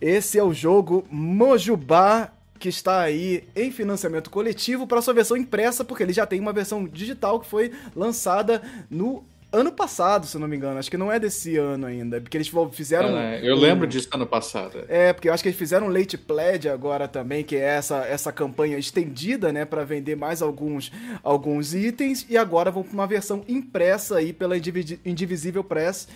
[0.00, 5.84] Esse é o jogo Mojubá que está aí em financiamento coletivo para sua versão impressa,
[5.84, 9.22] porque ele já tem uma versão digital que foi lançada no
[9.54, 10.78] ano passado, se não me engano.
[10.78, 12.20] Acho que não é desse ano ainda.
[12.20, 13.16] Porque eles fizeram.
[13.16, 13.58] É, eu um...
[13.60, 14.84] lembro disso ano passado.
[14.88, 18.04] É, porque eu acho que eles fizeram um Late Pledge agora também, que é essa,
[18.04, 19.64] essa campanha estendida, né?
[19.64, 20.92] para vender mais alguns,
[21.22, 22.26] alguns itens.
[22.28, 26.08] E agora vão para uma versão impressa aí pela Indivisível Press.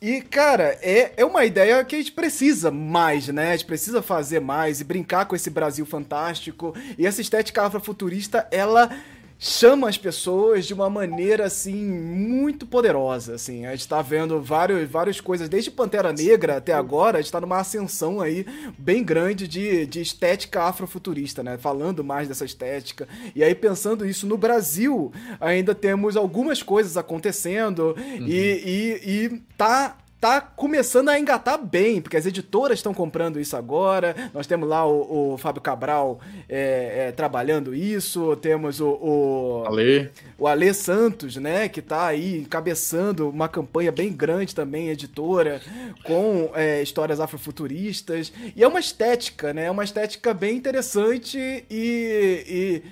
[0.00, 3.50] E, cara, é, é uma ideia que a gente precisa mais, né?
[3.50, 6.74] A gente precisa fazer mais e brincar com esse Brasil fantástico.
[6.98, 8.90] E essa estética afrofuturista, ela
[9.38, 13.66] chama as pessoas de uma maneira assim muito poderosa, assim.
[13.66, 17.40] A gente tá vendo vários, várias coisas desde Pantera Negra até agora, a gente tá
[17.40, 18.46] numa ascensão aí
[18.78, 21.58] bem grande de, de estética afrofuturista, né?
[21.58, 23.06] Falando mais dessa estética.
[23.34, 28.26] E aí pensando isso no Brasil, ainda temos algumas coisas acontecendo uhum.
[28.26, 33.56] e, e, e tá tá começando a engatar bem, porque as editoras estão comprando isso
[33.56, 34.14] agora.
[34.32, 40.10] Nós temos lá o, o Fábio Cabral é, é, trabalhando isso, temos o, o Ale.
[40.38, 45.60] o Ale Santos, né, que tá aí encabeçando uma campanha bem grande também, editora,
[46.04, 48.32] com é, histórias afrofuturistas.
[48.54, 49.66] E é uma estética, né?
[49.66, 52.82] É uma estética bem interessante e, e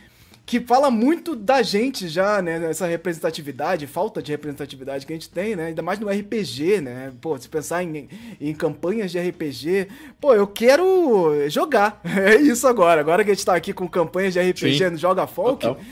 [0.46, 2.68] que fala muito da gente já, né?
[2.68, 5.66] Essa representatividade, falta de representatividade que a gente tem, né?
[5.66, 7.12] Ainda mais no RPG, né?
[7.20, 9.88] Pô, se pensar em, em campanhas de RPG,
[10.20, 12.00] pô, eu quero jogar.
[12.24, 13.00] É isso agora.
[13.00, 14.90] Agora que a gente tá aqui com campanhas de RPG Sim.
[14.90, 15.82] no Joga Folk, Total.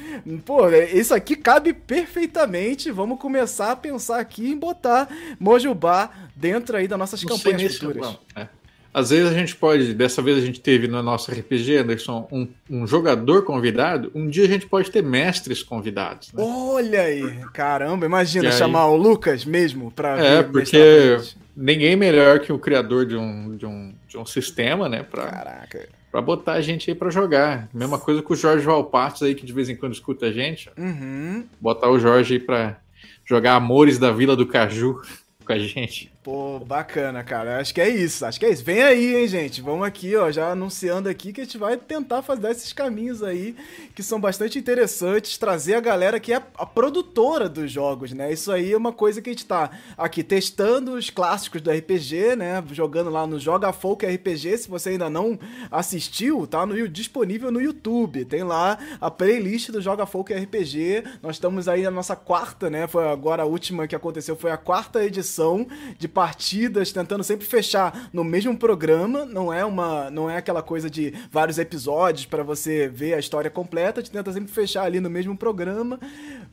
[0.45, 2.91] pô, isso aqui cabe perfeitamente.
[2.91, 8.17] Vamos começar a pensar aqui em botar Mojubá dentro aí das nossas Não campanhas futuras.
[8.35, 8.47] É.
[8.95, 12.47] Às vezes a gente pode, dessa vez a gente teve no nosso RPG, Anderson, um,
[12.69, 16.33] um jogador convidado, um dia a gente pode ter mestres convidados.
[16.33, 16.43] Né?
[16.45, 18.53] Olha aí, caramba, imagina aí...
[18.53, 21.19] chamar o Lucas mesmo para É, porque
[21.57, 25.03] ninguém melhor que o criador de um, de um, de um sistema, né?
[25.03, 25.89] Pra, Caraca.
[26.11, 27.71] Pra botar a gente aí pra jogar.
[27.73, 30.71] Mesma coisa com o Jorge Valpatos aí, que de vez em quando escuta a gente.
[30.77, 31.47] Uhum.
[31.59, 32.79] Botar o Jorge aí pra
[33.25, 35.01] jogar Amores da Vila do Caju
[35.43, 36.13] com a gente.
[36.23, 37.59] Pô, bacana, cara.
[37.59, 38.25] Acho que é isso.
[38.25, 38.63] Acho que é isso.
[38.63, 39.61] Vem aí, hein, gente.
[39.61, 43.57] Vamos aqui, ó, já anunciando aqui que a gente vai tentar fazer esses caminhos aí
[43.93, 48.33] que são bastante interessantes, trazer a galera que é a produtora dos jogos, né?
[48.33, 52.37] Isso aí é uma coisa que a gente tá aqui testando os clássicos do RPG,
[52.37, 52.63] né?
[52.71, 54.59] Jogando lá no Joga Folk RPG.
[54.59, 55.37] Se você ainda não
[55.73, 58.25] assistiu, tá no, disponível no YouTube.
[58.27, 61.03] Tem lá a playlist do Joga Folk RPG.
[61.21, 62.87] Nós estamos aí na nossa quarta, né?
[62.87, 65.67] Foi agora a última que aconteceu foi a quarta edição
[65.99, 70.91] de partidas, tentando sempre fechar no mesmo programa, não é uma, não é aquela coisa
[70.91, 75.01] de vários episódios para você ver a história completa, a gente tenta sempre fechar ali
[75.01, 75.99] no mesmo programa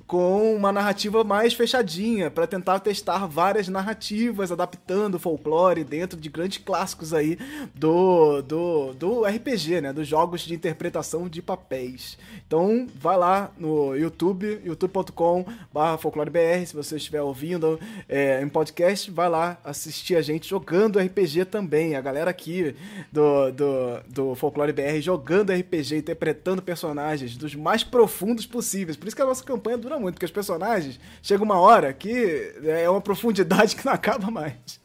[0.08, 6.58] com uma narrativa mais fechadinha, para tentar testar várias narrativas, adaptando folclore dentro de grandes
[6.58, 7.38] clássicos aí
[7.76, 12.18] do, do, do RPG, né, dos jogos de interpretação de papéis.
[12.48, 19.49] Então, vai lá no YouTube, youtube.com/folclorebr, se você estiver ouvindo é, em podcast, vai lá
[19.64, 21.96] assistir a gente jogando RPG também.
[21.96, 22.76] A galera aqui
[23.12, 28.98] do, do, do Folclore BR jogando RPG, interpretando personagens dos mais profundos possíveis.
[28.98, 32.54] Por isso que a nossa campanha dura muito, porque os personagens chega uma hora que
[32.64, 34.80] é uma profundidade que não acaba mais.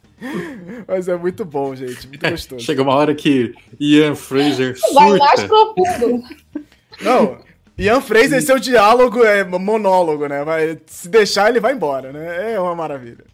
[0.87, 2.07] Mas é muito bom, gente.
[2.07, 2.63] Muito gostoso.
[2.63, 4.93] Chega uma hora que Ian Fraser surta.
[4.93, 6.23] Vai mais profundo.
[7.01, 7.37] Não,
[7.77, 10.43] Ian Fraser, seu diálogo é monólogo, né?
[10.43, 12.53] Vai, se deixar, ele vai embora, né?
[12.53, 13.25] É uma maravilha.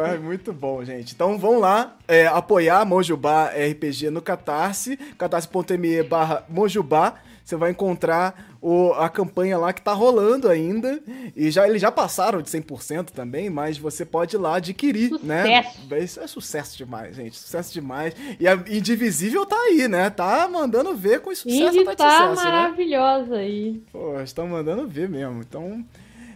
[0.00, 1.14] Mas muito bom, gente.
[1.14, 7.14] Então vão lá é, apoiar Mojubá RPG no Catarse, catarse.me barra Mojubá.
[7.44, 11.02] Você vai encontrar o, a campanha lá que tá rolando ainda.
[11.34, 15.62] E já eles já passaram de 100% também, mas você pode ir lá adquirir, né?
[15.64, 15.88] sucesso.
[15.90, 15.98] né?
[15.98, 17.36] Isso é sucesso demais, gente.
[17.36, 18.14] Sucesso demais.
[18.38, 20.08] E a Indivisível tá aí, né?
[20.08, 21.76] Tá mandando ver com sucesso.
[21.76, 22.50] Indy tá, tá sucesso, né?
[22.52, 23.40] maravilhosa né?
[23.40, 23.82] aí.
[23.90, 25.40] Pô, estão mandando ver mesmo.
[25.40, 25.84] Então,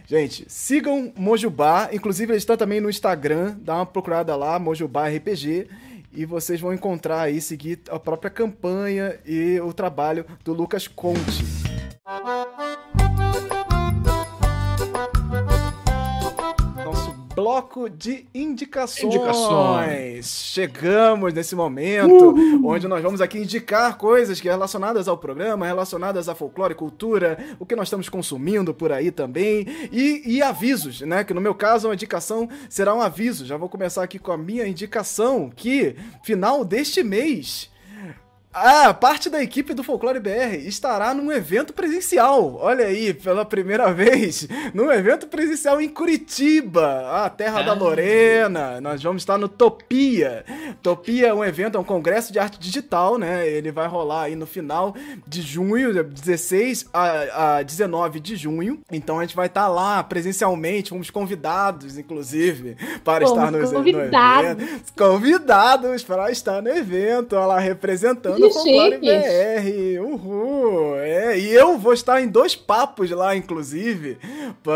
[0.07, 5.67] Gente, sigam Mojubá, inclusive ele está também no Instagram, dá uma procurada lá, Mojubá RPG,
[6.13, 11.43] e vocês vão encontrar aí, seguir a própria campanha e o trabalho do Lucas Conte.
[17.47, 19.15] Bloco de indicações.
[19.15, 20.27] indicações.
[20.51, 22.35] Chegamos nesse momento
[22.65, 27.65] onde nós vamos aqui indicar coisas que relacionadas ao programa, relacionadas a folclore, cultura, o
[27.65, 31.23] que nós estamos consumindo por aí também e, e avisos, né?
[31.23, 33.45] Que no meu caso a indicação será um aviso.
[33.45, 37.69] Já vou começar aqui com a minha indicação que final deste mês
[38.59, 42.55] Ah, parte da equipe do Folclore BR estará num evento presencial.
[42.59, 47.63] Olha aí, pela primeira vez, num evento presencial em Curitiba, a terra ah.
[47.63, 48.81] da Lorena.
[48.81, 50.43] Nós vamos estar no Topia.
[50.81, 53.47] Topia é um evento, é um congresso de arte digital, né?
[53.47, 54.95] Ele vai rolar aí no final
[55.27, 58.79] de junho, 16 a, a 19 de junho.
[58.91, 64.57] Então a gente vai estar lá presencialmente, fomos convidados, inclusive, para fomos estar no, convidados.
[64.57, 64.93] no evento.
[64.97, 70.01] Convidados para estar no evento, lá representando do Folclore BR.
[70.01, 70.95] Uhul!
[70.99, 74.17] É, e eu vou estar em dois papos lá, inclusive,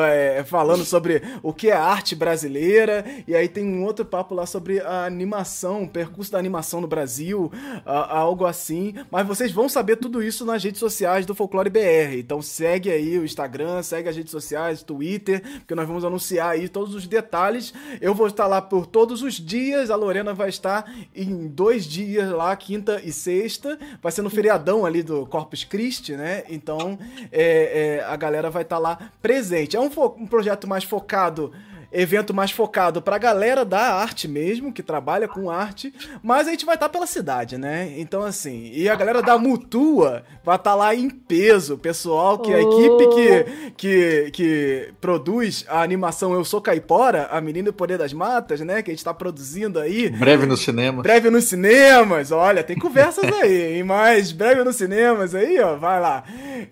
[0.09, 3.05] é, falando sobre o que é arte brasileira.
[3.27, 6.87] E aí tem um outro papo lá sobre a animação, o percurso da animação no
[6.87, 7.51] Brasil,
[7.85, 8.93] algo assim.
[9.09, 12.17] Mas vocês vão saber tudo isso nas redes sociais do Folclore BR.
[12.17, 16.67] Então segue aí o Instagram, segue as redes sociais, Twitter, porque nós vamos anunciar aí
[16.67, 17.73] todos os detalhes.
[17.99, 22.29] Eu vou estar lá por todos os dias, a Lorena vai estar em dois dias
[22.31, 26.43] lá, quinta e sexta sexta, vai ser no feriadão ali do Corpus Christi, né?
[26.49, 26.97] Então
[27.31, 29.75] é, é, a galera vai estar tá lá presente.
[29.75, 31.51] É um, um projeto mais focado
[31.91, 36.65] evento mais focado pra galera da arte mesmo, que trabalha com arte, mas a gente
[36.65, 37.93] vai estar tá pela cidade, né?
[37.97, 42.51] Então, assim, e a galera da Mutua vai estar tá lá em peso, pessoal, que
[42.51, 42.55] oh.
[42.55, 47.97] a equipe que, que, que produz a animação Eu Sou Caipora, a Menina do Poder
[47.97, 48.81] das Matas, né?
[48.81, 50.09] Que a gente tá produzindo aí.
[50.09, 51.03] Breve no cinema.
[51.03, 53.83] Breve nos cinemas, olha, tem conversas aí, hein?
[53.91, 56.23] Mas breve nos cinemas aí, ó, vai lá.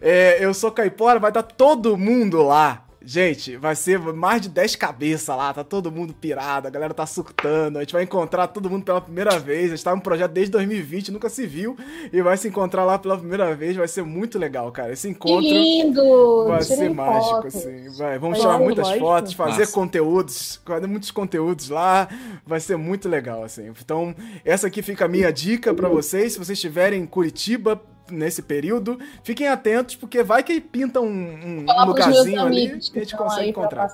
[0.02, 4.50] É, Eu Sou Caipora, vai estar tá todo mundo lá Gente, vai ser mais de
[4.50, 8.46] 10 cabeças lá, tá todo mundo pirado, a galera tá surtando, a gente vai encontrar
[8.46, 11.76] todo mundo pela primeira vez, a gente tá no projeto desde 2020, nunca se viu,
[12.14, 14.94] e vai se encontrar lá pela primeira vez, vai ser muito legal, cara.
[14.94, 16.46] Esse encontro que lindo!
[16.50, 17.90] vai ser mágico, assim.
[17.98, 19.04] Vai, vamos tirar muitas lógico.
[19.04, 19.74] fotos, fazer Nossa.
[19.74, 22.08] conteúdos, fazer muitos conteúdos lá,
[22.46, 23.74] vai ser muito legal, assim.
[23.84, 24.14] Então,
[24.46, 27.82] essa aqui fica a minha dica para vocês, se vocês estiverem em Curitiba,
[28.12, 29.00] nesse período.
[29.24, 33.50] Fiquem atentos, porque vai que pinta um, um, um lugarzinho ali que a gente consegue
[33.50, 33.90] encontrar.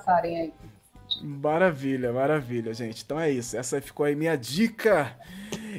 [1.22, 3.02] Maravilha, maravilha, gente.
[3.04, 3.56] Então é isso.
[3.56, 5.12] Essa ficou aí minha dica.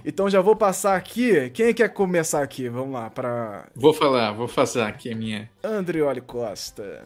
[0.06, 1.50] Então já vou passar aqui.
[1.52, 2.70] Quem quer começar aqui?
[2.70, 3.68] Vamos lá, para.
[3.76, 5.50] Vou falar, vou fazer aqui a minha.
[5.64, 7.06] Andrioli Costa.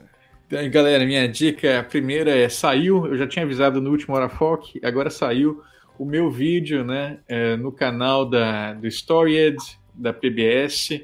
[0.69, 4.75] Galera, minha dica, a primeira é saiu, eu já tinha avisado no último Hora Foc,
[4.83, 5.63] agora saiu
[5.97, 9.55] o meu vídeo, né, é, no canal da, do Storyed,
[9.93, 11.03] da PBS,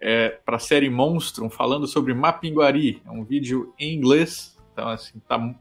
[0.00, 3.02] é, para a série Monstrum, falando sobre Mapinguari.
[3.04, 5.54] É um vídeo em inglês, então assim, tá,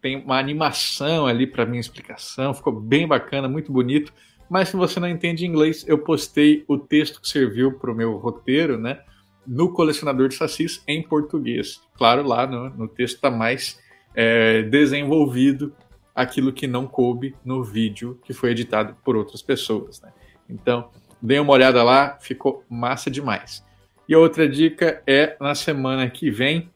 [0.00, 4.12] tem uma animação ali para minha explicação, ficou bem bacana, muito bonito.
[4.50, 8.16] Mas se você não entende inglês, eu postei o texto que serviu para o meu
[8.18, 9.00] roteiro, né?
[9.46, 11.80] No colecionador de sacis em português.
[11.96, 13.80] Claro, lá no, no texto está mais
[14.14, 15.74] é, desenvolvido
[16.14, 20.12] aquilo que não coube no vídeo que foi editado por outras pessoas, né?
[20.48, 20.90] Então,
[21.24, 23.64] Dê uma olhada lá, ficou massa demais.
[24.06, 26.68] E a outra dica é na semana que vem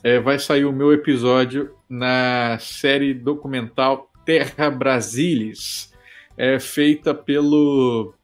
[0.00, 5.92] é, vai sair o meu episódio na série documental Terra Brasilis,
[6.38, 8.14] é, feita pelo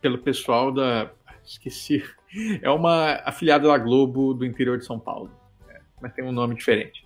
[0.00, 1.10] pelo pessoal da
[1.44, 2.04] esqueci
[2.62, 5.28] é uma afiliada da Globo do interior de São Paulo,
[5.68, 7.04] é, mas tem um nome diferente.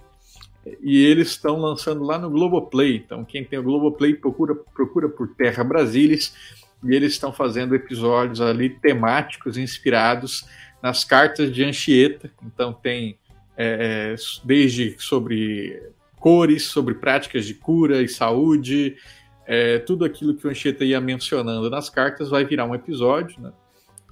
[0.83, 2.97] E eles estão lançando lá no Globoplay.
[2.97, 6.35] Então quem tem o Globoplay procura procura por Terra Brasilis
[6.85, 10.47] e eles estão fazendo episódios ali temáticos inspirados
[10.83, 12.31] nas cartas de Anchieta.
[12.43, 13.19] Então tem
[13.57, 14.15] é, é,
[14.45, 15.81] desde sobre
[16.17, 18.97] cores, sobre práticas de cura e saúde,
[19.47, 23.53] é, tudo aquilo que o Anchieta ia mencionando nas cartas vai virar um episódio, né?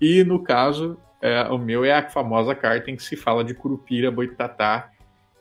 [0.00, 3.54] E no caso, é, o meu é a famosa carta em que se fala de
[3.54, 4.90] Curupira, Boitatá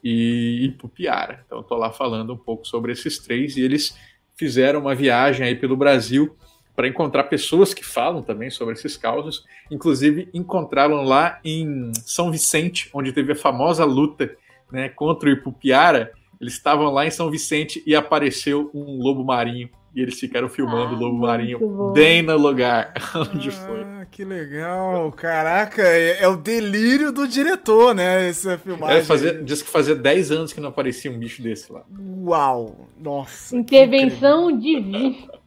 [0.04, 1.44] e Ipupiara.
[1.46, 3.98] Então estou lá falando um pouco sobre esses três e eles
[4.36, 6.36] fizeram uma viagem aí pelo Brasil
[6.76, 9.46] para encontrar pessoas que falam também sobre esses causos.
[9.70, 14.36] Inclusive, encontraram lá em São Vicente, onde teve a famosa luta
[14.72, 16.12] né, contra o Ipupiara.
[16.40, 19.70] Eles estavam lá em São Vicente e apareceu um lobo marinho.
[19.94, 23.86] E eles ficaram filmando ah, o lobo marinho bem no lugar onde ah, foi.
[24.10, 25.12] Que legal!
[25.12, 28.30] Caraca, é, é, o delírio do diretor, né?
[28.30, 28.98] Essa filmagem.
[28.98, 31.84] É, fazer, diz que fazia 10 anos que não aparecia um bicho desse lá.
[32.24, 32.88] Uau!
[32.98, 33.54] Nossa!
[33.54, 35.41] Intervenção divina.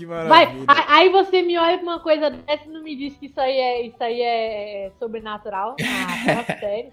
[0.00, 0.64] Que maravilha.
[0.64, 3.38] Vai, aí você me olha pra uma coisa dessa e não me diz que isso
[3.38, 5.76] aí é, isso aí é sobrenatural.
[5.78, 6.90] Ah, sério.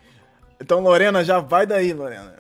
[0.60, 2.36] Então, Lorena, já vai daí, Lorena.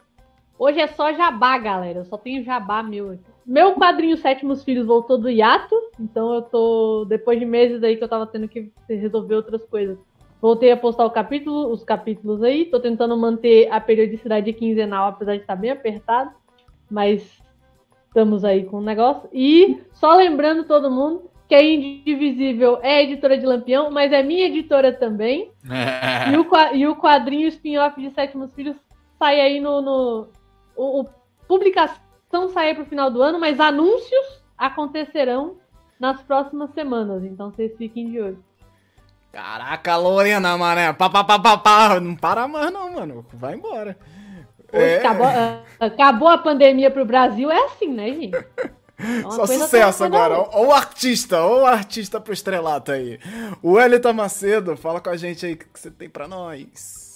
[0.60, 2.00] Hoje é só jabá, galera.
[2.00, 3.24] Eu só tenho jabá meu aqui.
[3.46, 7.06] Meu quadrinho Sétimos Filhos voltou do hiato, então eu tô.
[7.08, 9.98] Depois de meses aí que eu tava tendo que resolver outras coisas.
[10.42, 12.66] Voltei a postar o capítulo, os capítulos aí.
[12.66, 16.32] Tô tentando manter a periodicidade quinzenal, apesar de estar bem apertado.
[16.92, 17.42] Mas
[18.08, 19.30] estamos aí com o negócio.
[19.32, 24.48] E só lembrando todo mundo que é Indivisível é editora de Lampião, mas é minha
[24.48, 25.52] editora também.
[25.64, 28.76] e, o, e o quadrinho spin-off de Sétimos Filhos
[29.18, 29.82] sai aí no.
[29.82, 30.28] no
[30.76, 31.10] o, o,
[31.48, 35.56] publicação sai para o final do ano, mas anúncios acontecerão
[35.98, 37.24] nas próximas semanas.
[37.24, 38.44] Então vocês fiquem de olho.
[39.32, 40.92] Caraca, Lorena, mané.
[40.94, 42.00] Pá, pá, pá, pá, pá.
[42.00, 43.26] Não para mais, não, mano.
[43.34, 43.98] Vai embora.
[44.72, 44.98] É.
[44.98, 45.28] Acabou,
[45.80, 48.36] acabou a pandemia pro Brasil, é assim, né, gente?
[48.36, 50.40] É Só sucesso agora.
[50.58, 53.20] Ou o artista, ou o artista pro estrelato aí.
[53.62, 57.08] O Elita Macedo, fala com a gente aí o que você tem para nós.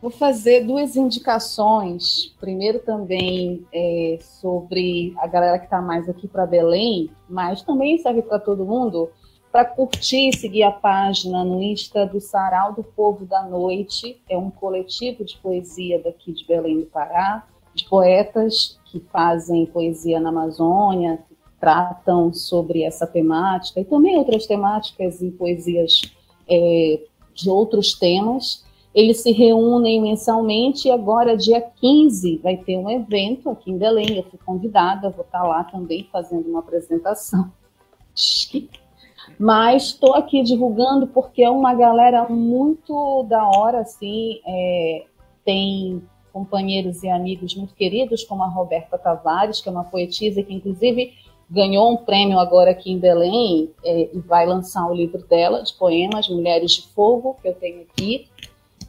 [0.00, 2.32] Vou fazer duas indicações.
[2.38, 8.22] Primeiro também é, sobre a galera que está mais aqui para Belém, mas também serve
[8.22, 9.10] para todo mundo
[9.58, 14.22] para curtir e seguir a página no Insta do Sarau do Povo da Noite.
[14.28, 17.44] É um coletivo de poesia daqui de Belém do Pará,
[17.74, 24.46] de poetas que fazem poesia na Amazônia, que tratam sobre essa temática e também outras
[24.46, 26.02] temáticas e poesias
[26.48, 27.00] é,
[27.34, 28.64] de outros temas.
[28.94, 34.18] Eles se reúnem mensalmente e agora, dia 15, vai ter um evento aqui em Belém.
[34.18, 37.50] Eu fui convidada, vou estar lá também fazendo uma apresentação.
[39.38, 45.04] Mas estou aqui divulgando porque é uma galera muito da hora, assim, é,
[45.44, 46.02] tem
[46.32, 51.12] companheiros e amigos muito queridos, como a Roberta Tavares, que é uma poetisa que, inclusive,
[51.50, 55.72] ganhou um prêmio agora aqui em Belém é, e vai lançar o livro dela de
[55.74, 58.28] poemas, Mulheres de Fogo, que eu tenho aqui.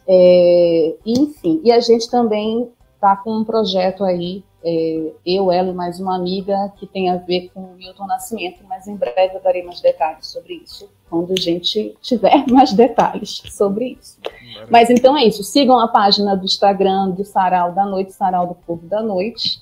[0.07, 5.73] É, enfim, e a gente também está com um projeto aí é, eu, ela e
[5.73, 9.41] mais uma amiga que tem a ver com o Milton Nascimento, mas em breve eu
[9.41, 14.17] darei mais detalhes sobre isso, quando a gente tiver mais detalhes sobre isso.
[14.69, 18.55] Mas então é isso, sigam a página do Instagram do Sarau da Noite, Sarau do
[18.55, 19.61] Povo da Noite,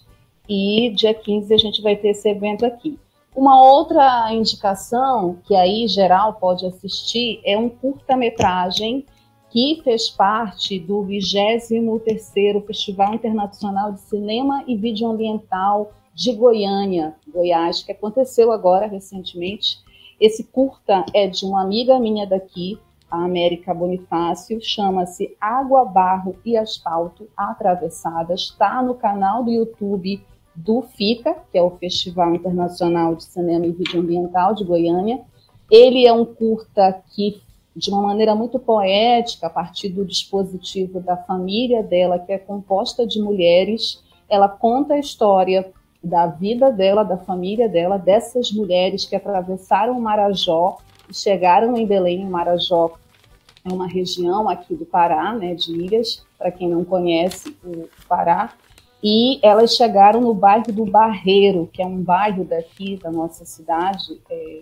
[0.49, 2.97] e dia 15 a gente vai ter esse evento aqui.
[3.35, 9.05] Uma outra indicação que aí geral pode assistir é um curta-metragem
[9.57, 17.81] que fez parte do 23º Festival Internacional de Cinema e Vídeo Ambiental de Goiânia, Goiás,
[17.81, 19.79] que aconteceu agora recentemente.
[20.19, 22.77] Esse curta é de uma amiga minha daqui,
[23.09, 30.23] a América Bonifácio, chama-se Água, Barro e Asfalto Atravessadas, está no canal do YouTube
[30.55, 35.19] do FICA, que é o Festival Internacional de Cinema e Vídeo Ambiental de Goiânia.
[35.71, 37.41] Ele é um curta que
[37.77, 43.05] de uma maneira muito poética, a partir do dispositivo da família dela, que é composta
[43.05, 44.03] de mulheres.
[44.27, 45.71] Ela conta a história
[46.03, 51.85] da vida dela, da família dela, dessas mulheres que atravessaram o Marajó e chegaram em
[51.85, 52.25] Belém.
[52.25, 52.93] O Marajó
[53.63, 58.53] é uma região aqui do Pará, né, de ilhas, para quem não conhece o Pará.
[59.03, 64.19] E elas chegaram no bairro do Barreiro, que é um bairro daqui da nossa cidade,
[64.29, 64.61] é,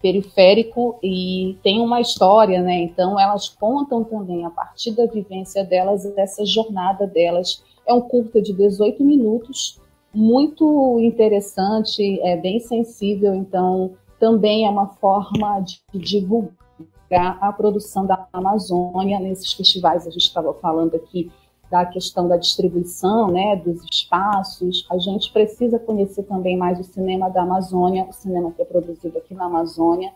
[0.00, 2.80] periférico e tem uma história, né?
[2.82, 7.62] Então elas contam também a partir da vivência delas essa jornada delas.
[7.86, 9.80] É um curta de 18 minutos,
[10.14, 18.26] muito interessante, é bem sensível, então também é uma forma de divulgar a produção da
[18.32, 20.06] Amazônia nesses festivais.
[20.06, 21.30] A gente estava falando aqui
[21.70, 24.86] da questão da distribuição, né, dos espaços.
[24.90, 29.16] A gente precisa conhecer também mais o cinema da Amazônia, o cinema que é produzido
[29.16, 30.12] aqui na Amazônia,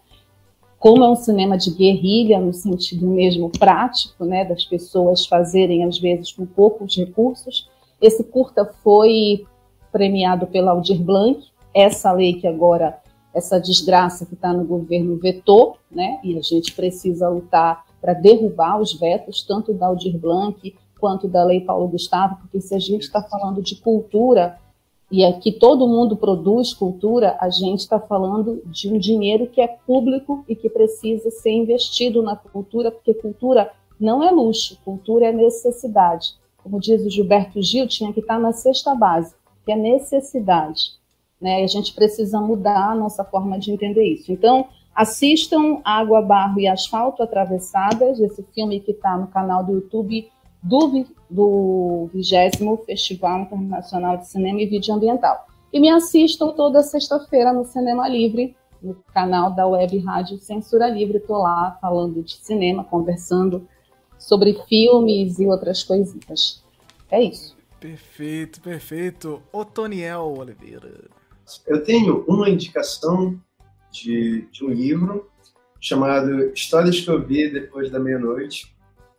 [0.79, 5.99] como é um cinema de guerrilha no sentido mesmo prático, né, das pessoas fazerem às
[5.99, 7.71] vezes com poucos recursos.
[8.03, 9.47] Esse curta foi
[9.93, 11.41] premiado pela Aldir Blanc,
[11.73, 12.99] essa lei que agora
[13.33, 18.79] essa desgraça que está no governo vetou, né, e a gente precisa lutar para derrubar
[18.79, 23.01] os vetos, tanto da Aldir Blanc quanto da Lei Paulo Gustavo, porque se a gente
[23.01, 24.59] está falando de cultura
[25.11, 29.67] e aqui todo mundo produz cultura, a gente está falando de um dinheiro que é
[29.67, 35.33] público e que precisa ser investido na cultura, porque cultura não é luxo, cultura é
[35.33, 36.35] necessidade.
[36.63, 39.35] Como diz o Gilberto Gil, tinha que estar tá na sexta base,
[39.65, 40.93] que é necessidade.
[41.41, 41.63] Né?
[41.63, 44.31] E a gente precisa mudar a nossa forma de entender isso.
[44.31, 50.31] Então, assistam Água, Barro e Asfalto Atravessadas, esse filme que está no canal do YouTube
[50.63, 55.47] do, do 20 Festival Internacional de Cinema e Vídeo Ambiental.
[55.73, 61.19] E me assistam toda sexta-feira no Cinema Livre, no canal da Web Rádio Censura Livre.
[61.19, 63.69] Estou lá falando de cinema, conversando
[64.19, 66.63] sobre filmes e outras coisitas.
[67.11, 67.57] É isso.
[67.79, 69.43] Perfeito, perfeito.
[69.53, 71.11] Otoniel Oliveira.
[71.67, 73.39] Eu tenho uma indicação
[73.95, 75.31] de, de um livro
[75.81, 78.75] chamado Histórias que eu vi depois da meia-noite.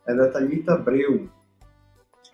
[0.06, 1.28] É da Thalita Abreu.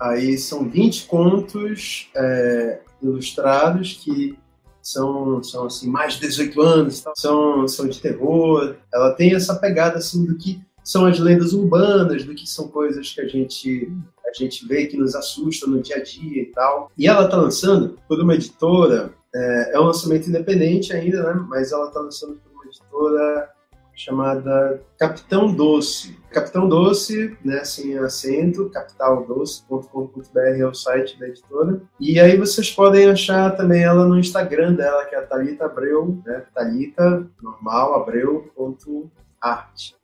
[0.00, 4.36] Aí são 20 contos é, ilustrados que
[4.82, 8.74] são, são assim, mais de 18 anos, são, são de terror.
[8.92, 13.12] Ela tem essa pegada assim do que são as lendas urbanas, do que são coisas
[13.12, 13.90] que a gente
[14.26, 16.90] a gente vê que nos assusta no dia a dia e tal.
[16.96, 21.46] E ela está lançando por uma editora, é, é um lançamento independente ainda, né?
[21.48, 23.50] Mas ela está lançando por uma editora
[23.94, 26.16] chamada Capitão Doce.
[26.30, 31.82] Capitão Doce, né, sem acento, capitaldoce.com.br é o site da editora.
[32.00, 36.18] E aí vocês podem achar também ela no Instagram dela, que é a Thalita Abreu,
[36.24, 39.10] né, Thalita, normal, abreu.art.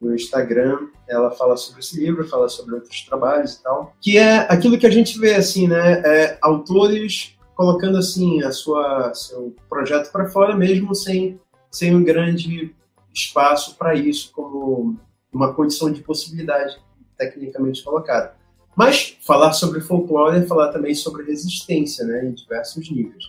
[0.01, 3.95] No Instagram, ela fala sobre esse livro, fala sobre outros trabalhos e tal.
[4.01, 9.13] Que é aquilo que a gente vê, assim, né, é autores colocando, assim, a sua,
[9.15, 11.41] seu projeto para fora mesmo, sem,
[11.73, 12.73] sem um grande
[13.13, 14.97] espaço para isso como
[15.33, 16.81] uma condição de possibilidade
[17.17, 18.37] tecnicamente colocada.
[18.77, 23.25] Mas falar sobre folclore é falar também sobre resistência, né, em diversos níveis.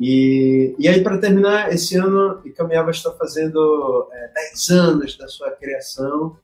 [0.00, 5.50] E, e aí, para terminar, esse ano, Icamiaba está fazendo é, 10 anos da sua
[5.50, 6.38] criação.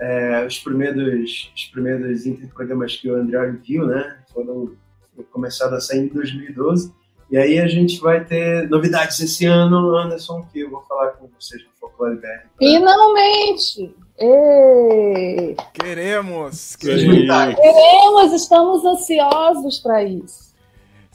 [0.00, 4.76] É, os primeiros os primeiros interprogramas que o André viu, né, foram
[5.24, 6.92] começados a sair em 2012.
[7.30, 11.28] E aí a gente vai ter novidades esse ano, Anderson, que eu vou falar com
[11.38, 12.48] vocês no Folclore BR.
[12.58, 13.94] Finalmente!
[14.18, 15.54] Ei.
[15.74, 16.74] Queremos!
[16.76, 17.54] Queremos!
[17.54, 18.32] Queremos!
[18.32, 20.47] Estamos ansiosos para isso.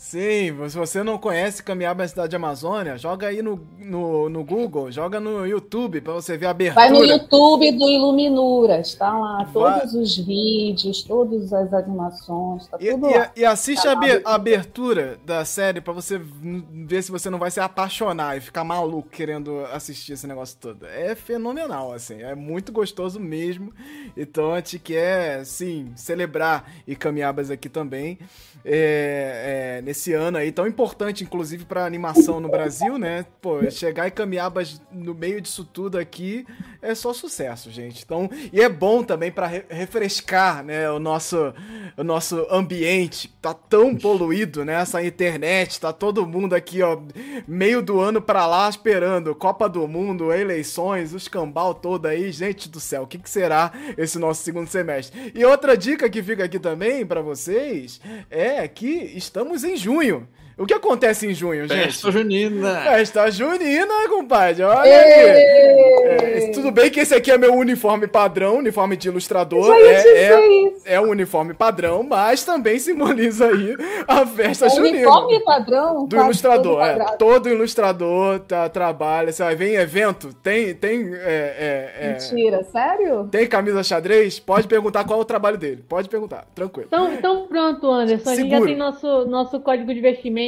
[0.04, 4.92] Sim, se você não conhece Camiaba na Cidade Amazônia, joga aí no, no, no Google,
[4.92, 6.88] joga no YouTube para você ver a abertura.
[6.88, 10.02] Vai no YouTube do Iluminuras, tá lá todos Vai.
[10.02, 13.32] os vídeos, todas as animações, tá e, tudo e, lá.
[13.34, 17.62] E assiste tá a, abertura da série para você ver se você não vai se
[17.62, 20.86] apaixonar e ficar maluco querendo assistir esse negócio todo.
[20.86, 23.74] É fenomenal, assim, é muito gostoso mesmo.
[24.18, 28.20] Então a gente quer, sim, celebrar e Camiabas aqui também.
[28.66, 33.26] É, é, esse ano aí, tão importante, inclusive, pra animação no Brasil, né?
[33.42, 36.46] Pô, chegar e Camiabas no meio disso tudo aqui
[36.82, 38.04] é só sucesso, gente.
[38.04, 41.54] Então, e é bom também para re refrescar, né, o nosso,
[41.96, 43.34] o nosso ambiente.
[43.42, 44.74] Tá tão poluído, né?
[44.74, 47.00] Essa internet, tá todo mundo aqui, ó,
[47.48, 52.32] meio do ano pra lá esperando Copa do Mundo, eleições, os cambal todo aí.
[52.32, 55.32] Gente do céu, o que, que será esse nosso segundo semestre?
[55.34, 60.28] E outra dica que fica aqui também para vocês é que estamos em junho.
[60.58, 61.86] O que acontece em junho, gente?
[61.86, 62.82] Festa junina.
[62.82, 64.64] Festa junina, compadre.
[64.64, 64.90] Olha aí.
[64.90, 69.74] É, tudo bem que esse aqui é meu uniforme padrão, uniforme de ilustrador.
[69.74, 73.76] É, é, é, um uniforme padrão, mas também simboliza aí
[74.08, 74.98] a festa é junina.
[74.98, 76.06] Uniforme padrão?
[76.06, 77.18] Do ilustrador, é.
[77.18, 79.32] Todo ilustrador tá, trabalha.
[79.32, 80.76] Você vai ver em evento, tem.
[80.76, 83.28] tem é, é, é, Mentira, sério?
[83.32, 84.40] Tem camisa xadrez?
[84.40, 85.84] Pode perguntar qual é o trabalho dele.
[85.88, 86.88] Pode perguntar, tranquilo.
[86.88, 88.30] Então, então pronto, Anderson.
[88.30, 90.00] A gente já tem nosso, nosso código de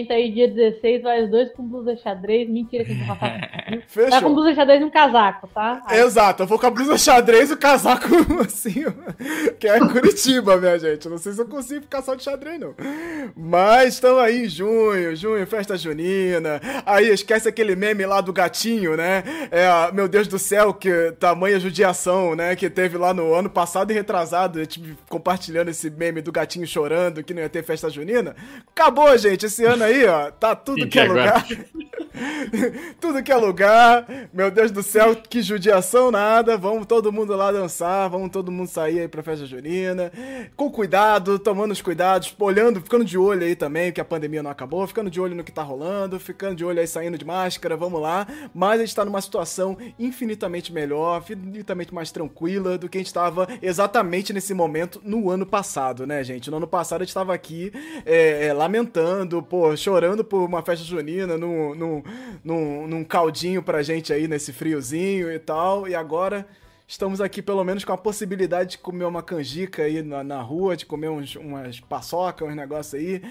[0.09, 2.49] aí, dia 16, vai os dois com blusa xadrez.
[2.49, 3.55] Mentira que a gente vai
[3.87, 4.09] Fechou.
[4.09, 5.81] Tá com blusa xadrez e um casaco, tá?
[5.85, 5.99] Aí.
[5.99, 8.07] Exato, eu vou com a blusa xadrez e o casaco
[8.45, 8.85] assim,
[9.59, 11.09] que é Curitiba, minha gente.
[11.09, 12.75] Não sei se eu consigo ficar só de xadrez, não.
[13.35, 16.61] Mas estamos aí em junho, junho, festa junina.
[16.85, 19.23] Aí esquece aquele meme lá do gatinho, né?
[19.51, 22.55] É, meu Deus do céu, que tamanha judiação, né?
[22.55, 26.67] Que teve lá no ano passado e retrasado, a gente compartilhando esse meme do gatinho
[26.67, 28.35] chorando que não ia ter festa junina.
[28.69, 29.45] Acabou, gente.
[29.45, 31.45] Esse ano aí, ó, tá tudo que é lugar.
[32.99, 34.05] tudo que é lugar.
[34.33, 36.57] Meu Deus do céu, que judiação nada.
[36.57, 40.11] Vamos todo mundo lá dançar, vamos todo mundo sair aí pra festa junina.
[40.55, 44.51] Com cuidado, tomando os cuidados, olhando, ficando de olho aí também, que a pandemia não
[44.51, 47.75] acabou, ficando de olho no que tá rolando, ficando de olho aí saindo de máscara,
[47.75, 48.27] vamos lá.
[48.53, 53.13] Mas a gente tá numa situação infinitamente melhor, infinitamente mais tranquila do que a gente
[53.13, 56.49] tava exatamente nesse momento no ano passado, né, gente?
[56.49, 57.71] No ano passado a gente tava aqui
[58.05, 62.03] é, é, lamentando, pô, chorando por uma festa junina, num, num,
[62.43, 66.47] num, num caldinho pra gente aí nesse friozinho e tal, e agora
[66.87, 70.77] estamos aqui pelo menos com a possibilidade de comer uma canjica aí na, na rua,
[70.77, 73.21] de comer uns, umas paçoca, uns negócios aí.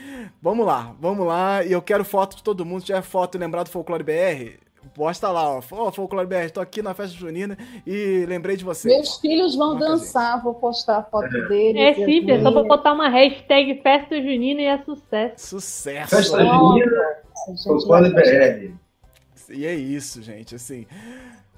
[0.43, 1.65] Vamos lá, vamos lá.
[1.65, 2.81] E eu quero foto de todo mundo.
[2.81, 4.65] Se tiver foto lembrado do Folclore BR,
[4.95, 5.63] posta lá, ó.
[5.71, 7.57] Ó, Folclore BR, tô aqui na festa junina
[7.87, 8.89] e lembrei de você.
[8.89, 11.49] Meus filhos vão dançar, vou postar a foto é.
[11.49, 11.81] deles.
[11.81, 15.47] É simples, é só vou botar uma hashtag festa junina e é sucesso.
[15.47, 16.17] Sucesso.
[16.17, 17.03] Festa junina,
[18.11, 18.73] BR.
[19.51, 20.87] E é isso, gente, assim.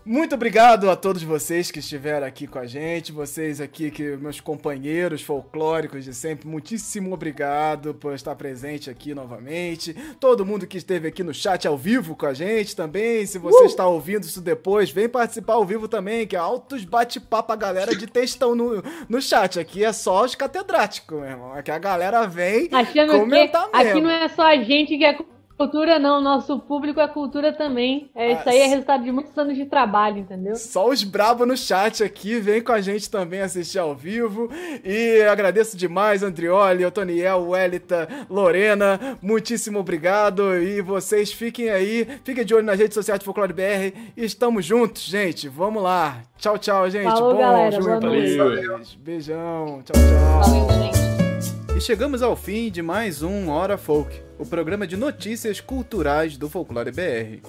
[0.06, 4.38] Muito obrigado a todos vocês que estiveram aqui com a gente, vocês aqui, que meus
[4.38, 9.94] companheiros folclóricos de sempre, muitíssimo obrigado por estar presente aqui novamente.
[10.20, 13.64] Todo mundo que esteve aqui no chat ao vivo com a gente também, se você
[13.64, 13.66] uh!
[13.66, 17.92] está ouvindo isso depois, vem participar ao vivo também, que é altos bate-papo a galera
[17.92, 19.58] de textão no, no chat.
[19.58, 21.52] Aqui é só os catedráticos, meu irmão.
[21.52, 23.90] Aqui a galera vem Achando comentar que mesmo.
[23.90, 25.18] Aqui não é só a gente que é
[25.56, 28.10] Cultura não, nosso público é cultura também.
[28.14, 30.54] É, isso aí é resultado de muitos anos de trabalho, entendeu?
[30.54, 34.50] Só os brabos no chat aqui, vem com a gente também assistir ao vivo.
[34.84, 40.54] E agradeço demais, Andrioli, Otoniel, Welita, Lorena, muitíssimo obrigado.
[40.56, 43.96] E vocês fiquem aí, fiquem de olho nas redes sociais do Folclore BR.
[44.14, 45.48] Estamos juntos, gente.
[45.48, 46.18] Vamos lá.
[46.36, 47.04] Tchau, tchau, gente.
[47.04, 48.94] Falou, Bom galera, junho pra vocês.
[48.96, 49.82] Beijão.
[49.84, 50.50] Tchau, tchau.
[50.52, 51.76] Valeu, gente.
[51.76, 56.48] E chegamos ao fim de mais um Hora Folk, o programa de notícias culturais do
[56.48, 57.40] Folclore BR.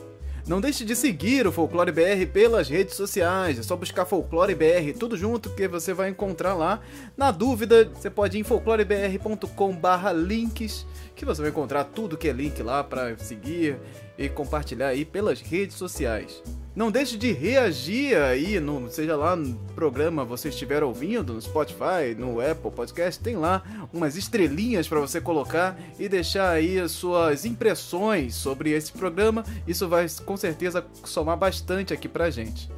[0.47, 3.59] Não deixe de seguir o Folclore BR pelas redes sociais.
[3.59, 6.79] É só buscar Folclore BR tudo junto que você vai encontrar lá.
[7.17, 12.63] Na dúvida, você pode ir em folclorebr.com/links, que você vai encontrar tudo que é link
[12.63, 13.77] lá para seguir
[14.17, 16.41] e compartilhar aí pelas redes sociais.
[16.77, 22.13] Não deixe de reagir aí, no, seja lá no programa você estiver ouvindo, no Spotify,
[22.15, 27.45] no Apple Podcast, tem lá umas estrelinhas para você colocar e deixar aí as suas
[27.45, 29.43] impressões sobre esse programa.
[29.67, 32.69] Isso vai com certeza somar bastante aqui pra gente.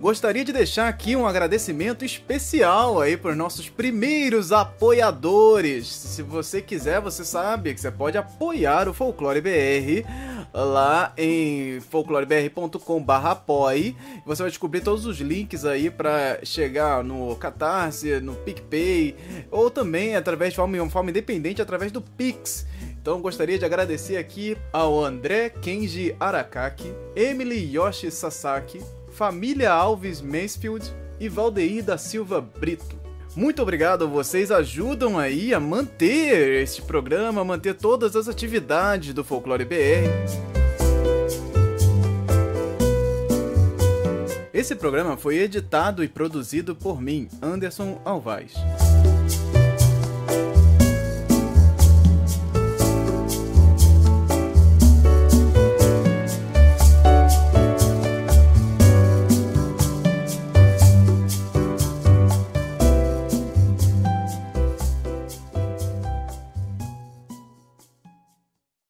[0.00, 5.86] Gostaria de deixar aqui um agradecimento especial aí para os nossos primeiros apoiadores.
[5.86, 10.04] Se você quiser, você sabe que você pode apoiar o Folclore BR
[10.52, 13.96] lá em folclorebr.com/apoie.
[14.26, 19.16] Você vai descobrir todos os links aí para chegar no Catarse, no PicPay
[19.50, 22.66] ou também através de forma, forma independente através do Pix.
[23.00, 28.80] Então gostaria de agradecer aqui ao André Kenji Arakaki, Emily Yoshi Sasaki,
[29.10, 33.01] Família Alves Mansfield e Valdeir da Silva Brito.
[33.34, 39.24] Muito obrigado, vocês ajudam aí a manter este programa, a manter todas as atividades do
[39.24, 40.52] Folclore BR.
[44.52, 48.52] Esse programa foi editado e produzido por mim, Anderson Alvaz.